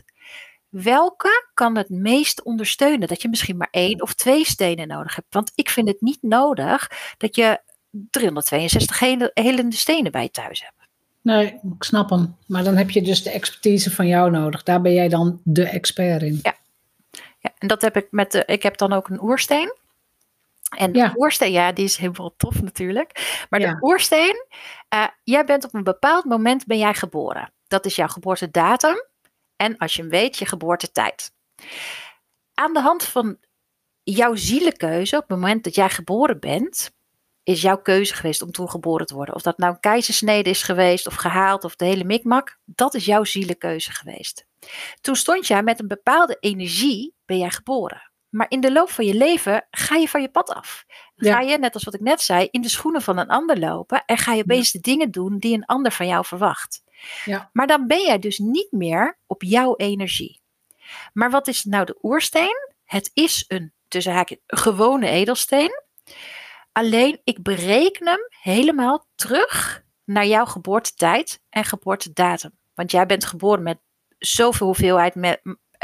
[0.69, 3.07] Welke kan het meest ondersteunen?
[3.07, 5.33] Dat je misschien maar één of twee stenen nodig hebt.
[5.33, 7.61] Want ik vind het niet nodig dat je
[8.09, 10.84] 362 hele, helende stenen bij je thuis hebt.
[11.25, 11.45] Nee,
[11.77, 12.35] ik snap hem.
[12.47, 14.63] Maar dan heb je dus de expertise van jou nodig.
[14.63, 16.39] Daar ben jij dan de expert in.
[16.43, 16.55] Ja,
[17.39, 18.43] ja en dat heb ik met de.
[18.45, 19.73] Ik heb dan ook een oersteen.
[20.77, 21.13] En de Ja.
[21.15, 23.45] oersteen, ja, die is helemaal tof natuurlijk.
[23.49, 23.71] Maar Ja.
[23.73, 24.45] de oersteen,
[24.89, 27.51] eh, jij bent op een bepaald moment ben jij geboren.
[27.67, 29.03] Dat is jouw geboortedatum.
[29.55, 31.31] En als je hem weet, je geboortetijd.
[32.53, 33.37] Aan de hand van
[34.03, 36.91] jouw zielenkeuze, op het moment dat jij geboren bent,
[37.45, 39.35] is jouw keuze geweest om toen geboren te worden.
[39.35, 43.05] Of dat nou een keizersnede is geweest, of gehaald, of de hele mikmak, dat is
[43.05, 44.45] jouw zielenkeuze geweest.
[45.01, 48.11] Toen stond jij met een bepaalde energie, ben jij geboren.
[48.29, 50.85] Maar in de loop van je leven ga je van je pad af.
[51.15, 54.03] Ga je, net als wat ik net zei, in de schoenen van een ander lopen
[54.05, 56.83] en ga je opeens de dingen doen die een ander van jou verwacht.
[57.25, 57.49] Ja.
[57.53, 60.41] Maar dan ben jij dus niet meer op jouw energie.
[61.13, 62.73] Maar wat is nou de oersteen?
[62.85, 65.83] Het is een, tussen haakjes, gewone edelsteen.
[66.77, 72.51] Alleen ik bereken hem helemaal terug naar jouw geboortetijd en geboortedatum.
[72.73, 73.79] Want jij bent geboren met
[74.17, 75.15] zoveel hoeveelheid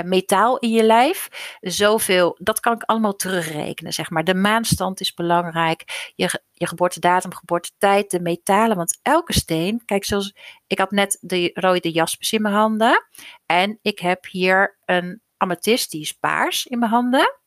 [0.04, 1.28] metaal in je lijf.
[1.60, 4.24] Zoveel, dat kan ik allemaal terugrekenen, zeg maar.
[4.24, 6.12] De maanstand is belangrijk.
[6.16, 8.78] Je, je geboortedatum, geboortetijd, de metalen.
[8.78, 10.36] Want elke steen, kijk zoals,
[10.68, 13.06] ik had net de rode jaspis in mijn handen.
[13.46, 17.39] En ik heb hier een amethyst, die is paars in mijn handen.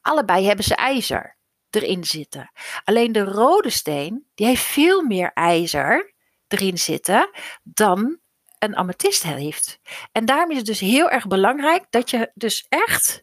[0.00, 1.38] Allebei hebben ze ijzer
[1.70, 2.50] erin zitten.
[2.84, 6.14] Alleen de rode steen, die heeft veel meer ijzer
[6.48, 7.30] erin zitten
[7.62, 8.18] dan
[8.58, 9.80] een amethyst heeft.
[10.12, 13.22] En daarom is het dus heel erg belangrijk dat je dus echt,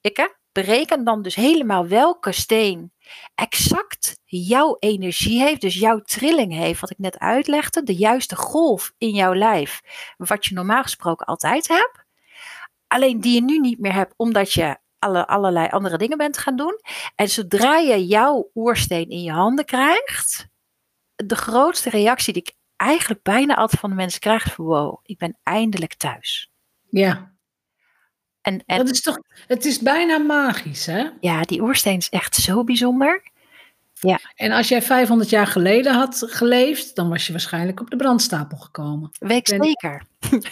[0.00, 2.92] ik hè, bereken dan dus helemaal welke steen
[3.34, 8.92] exact jouw energie heeft, dus jouw trilling heeft, wat ik net uitlegde, de juiste golf
[8.98, 9.80] in jouw lijf,
[10.16, 12.04] wat je normaal gesproken altijd hebt.
[12.86, 16.56] Alleen die je nu niet meer hebt, omdat je alle, allerlei andere dingen bent gaan
[16.56, 16.80] doen.
[17.14, 20.48] En zodra je jouw oersteen in je handen krijgt,
[21.16, 25.00] de grootste reactie die ik eigenlijk bijna altijd van de mensen krijg, is van wow,
[25.02, 26.50] ik ben eindelijk thuis.
[26.90, 27.32] Ja,
[28.40, 31.08] En, en dat is toch, het is bijna magisch, hè?
[31.20, 33.30] ja, die oersteen is echt zo bijzonder.
[34.34, 38.58] En als jij 500 jaar geleden had geleefd, dan was je waarschijnlijk op de brandstapel
[38.58, 39.10] gekomen.
[39.18, 40.02] Weet ik zeker.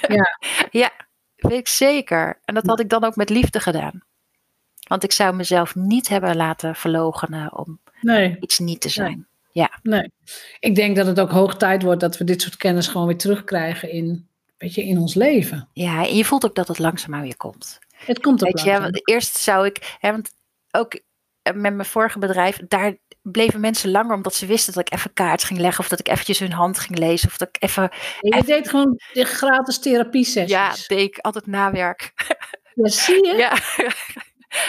[0.08, 0.38] Ja.
[0.80, 0.92] ja,
[1.36, 2.40] weet ik zeker.
[2.44, 4.02] En dat had ik dan ook met liefde gedaan.
[4.90, 9.26] Want ik zou mezelf niet hebben laten verloochenen om Nee, iets niet te zijn.
[9.82, 10.10] nee.
[10.60, 13.16] Ik denk dat het ook hoog tijd wordt dat we dit soort kennis gewoon weer
[13.16, 14.28] terugkrijgen in,
[14.58, 15.68] weet je, in ons leven.
[15.72, 17.78] Ja, en je voelt ook dat het langzaamaan weer komt.
[17.94, 20.30] Het komt ook Weet je, want eerst zou ik, hè, want
[20.70, 20.94] ook
[21.42, 25.12] eh, met mijn vorige bedrijf, daar bleven mensen langer omdat ze wisten dat ik even
[25.12, 27.90] kaart ging leggen of dat ik eventjes hun hand ging lezen of dat ik even,
[28.20, 30.50] Je deed gewoon de gratis therapie sessies.
[30.50, 32.12] ja, deed ik altijd nawerk.
[32.74, 33.34] Ja, zie je?
[33.36, 33.58] Ja.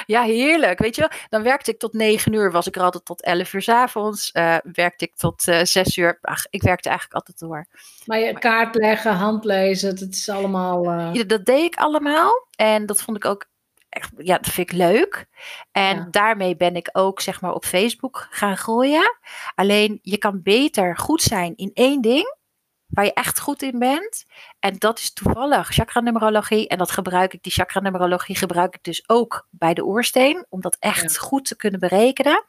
[0.06, 0.80] Ja, heerlijk.
[0.80, 3.54] Weet je wel, dan werkte ik tot negen uur, was ik er altijd tot elf
[3.54, 4.32] uur 's avonds.
[4.32, 6.18] eh werkte ik tot eh, zes uur.
[6.22, 7.66] Ach, ik werkte eigenlijk altijd door.
[8.06, 10.86] Maar je kaart leggen, handlezen, dat is allemaal...
[10.86, 12.48] eh, Ja, Dat deed ik allemaal.
[12.56, 13.46] En dat vond ik ook
[13.90, 15.26] echt, ja, dat vind ik leuk.
[15.72, 16.08] En Ja.
[16.12, 19.16] daarmee ben ik ook, zeg maar, op Facebook gaan groeien.
[19.56, 22.36] Alleen, je kan beter goed zijn in één ding,
[22.92, 24.26] waar je echt goed in bent.
[24.60, 26.68] En dat is toevallig chakra-numerologie.
[26.68, 30.78] En dat gebruik ik, die chakra-numerologie gebruik ik dus ook bij de oorsteen, om dat
[30.80, 31.20] echt Ja.
[31.20, 32.46] goed te kunnen berekenen.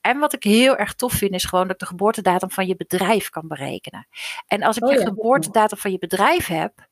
[0.00, 2.76] En wat ik heel erg tof vind, is gewoon dat ik de geboortedatum van je
[2.76, 4.06] bedrijf kan berekenen.
[4.46, 6.88] En als ik Oh ja, dat geboortedatum van je bedrijf heb,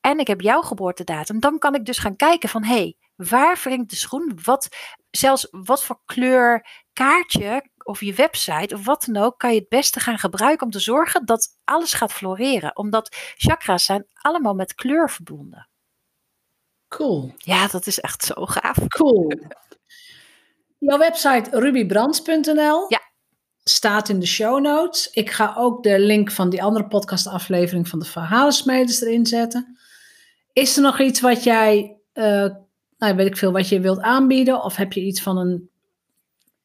[0.00, 3.60] en ik heb jouw geboortedatum, dan kan ik dus gaan kijken van hé, hey, waar
[3.62, 4.38] wringt de schoen?
[4.44, 4.68] Wat,
[5.10, 9.68] zelfs wat voor kleur kaartje of je website of wat dan ook, kan je het
[9.68, 12.76] beste gaan gebruiken om te zorgen dat alles gaat floreren.
[12.76, 15.68] Omdat chakra's zijn allemaal met kleur verbonden.
[16.88, 18.86] Cool, Ja, dat is echt zo gaaf.
[18.88, 19.32] cool.
[20.78, 23.00] Jouw website rubybrands.nl Ja.
[23.64, 25.10] staat in de show notes.
[25.10, 29.78] Ik ga ook de link van die andere podcastaflevering van de Verhalensmeders erin zetten.
[30.52, 32.46] Is er nog iets wat jij, eh,
[32.98, 34.62] nou weet ik veel, wat je wilt aanbieden?
[34.62, 35.69] Of heb je iets van een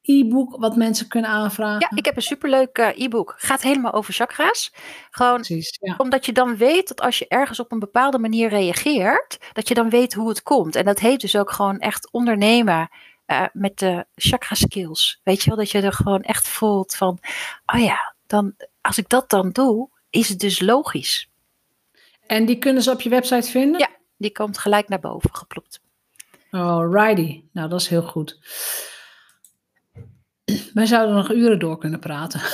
[0.06, 1.86] e-book wat mensen kunnen aanvragen?
[1.90, 3.34] Ja, ik heb een superleuk eh, e-book.
[3.36, 4.72] Gaat helemaal over chakra's.
[5.10, 5.94] Gewoon Precies, ja.
[5.98, 9.74] omdat je dan weet dat als je ergens op een bepaalde manier reageert, dat je
[9.74, 10.76] dan weet hoe het komt.
[10.76, 12.88] En dat heet dus ook gewoon echt ondernemen
[13.26, 15.20] eh, met de chakra skills.
[15.24, 17.18] Weet je wel, dat je er gewoon echt voelt van,
[17.66, 21.30] oh ja, dan, als ik dat dan doe, is het dus logisch.
[22.26, 23.80] En die kunnen ze op je website vinden?
[23.80, 23.88] Ja.
[24.16, 25.80] Die komt gelijk naar boven geplopt.
[26.50, 28.38] Alrighty, nou dat is heel goed.
[30.74, 32.40] Wij zouden nog uren door kunnen praten.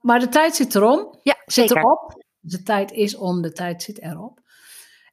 [0.00, 1.18] Maar de tijd zit erom.
[1.22, 1.76] Ja, Zit zeker.
[1.76, 2.24] erop.
[2.40, 4.40] De tijd is om, de tijd zit erop.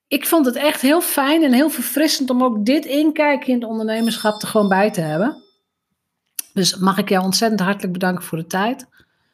[0.07, 3.69] Ik vond het echt heel fijn en heel verfrissend om ook dit inkijkje in het
[3.69, 5.43] ondernemerschap er gewoon bij te hebben.
[6.53, 8.87] Dus mag ik jou ontzettend hartelijk bedanken voor de tijd.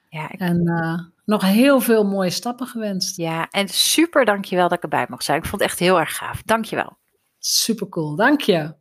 [0.10, 3.18] Ja, ik, En eh, nog heel veel mooie stappen gewenst.
[3.18, 5.38] Ja, en super dankjewel dat ik erbij mocht zijn.
[5.38, 6.42] Ik vond het echt heel erg gaaf.
[6.42, 6.98] Dankjewel.
[7.40, 8.76] Super cool, dank je.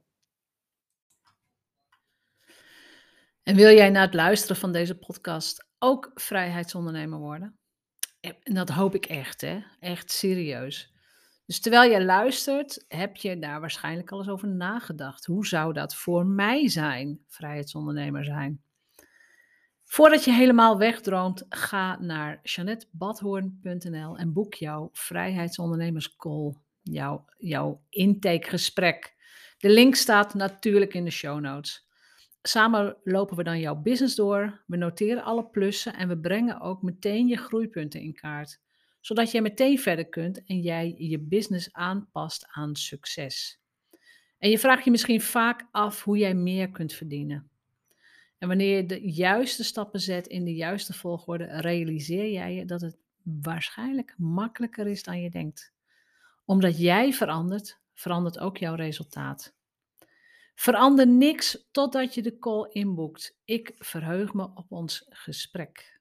[3.45, 7.59] En wil jij na het luisteren van deze podcast ook vrijheidsondernemer worden?
[8.21, 9.59] En dat hoop ik echt, hè?
[9.81, 10.93] Echt serieus.
[11.47, 15.25] Dus terwijl je luistert, heb je daar waarschijnlijk al eens over nagedacht.
[15.25, 18.63] Hoe zou dat voor mij zijn, vrijheidsondernemer zijn?
[19.85, 29.15] Voordat je helemaal wegdroomt, ga naar janettebadhoorn.nl en boek jouw vrijheidsondernemerscall, jouw, jouw intakegesprek.
[29.59, 31.89] De link staat natuurlijk in de show notes.
[32.47, 36.83] Samen lopen we dan jouw business door, we noteren alle plussen en we brengen ook
[36.83, 38.61] meteen je groeipunten in kaart,
[39.01, 43.61] zodat jij meteen verder kunt en jij je business aanpast aan succes.
[44.39, 47.51] En je vraagt je misschien vaak af hoe jij meer kunt verdienen.
[48.39, 52.81] En wanneer je de juiste stappen zet in de juiste volgorde, realiseer jij je dat
[52.81, 55.73] het waarschijnlijk makkelijker is dan je denkt.
[56.45, 59.55] Omdat jij verandert, verandert ook jouw resultaat.
[60.55, 63.37] Verander niks totdat je de call inboekt.
[63.45, 65.94] Ik verheug me op ons gesprek.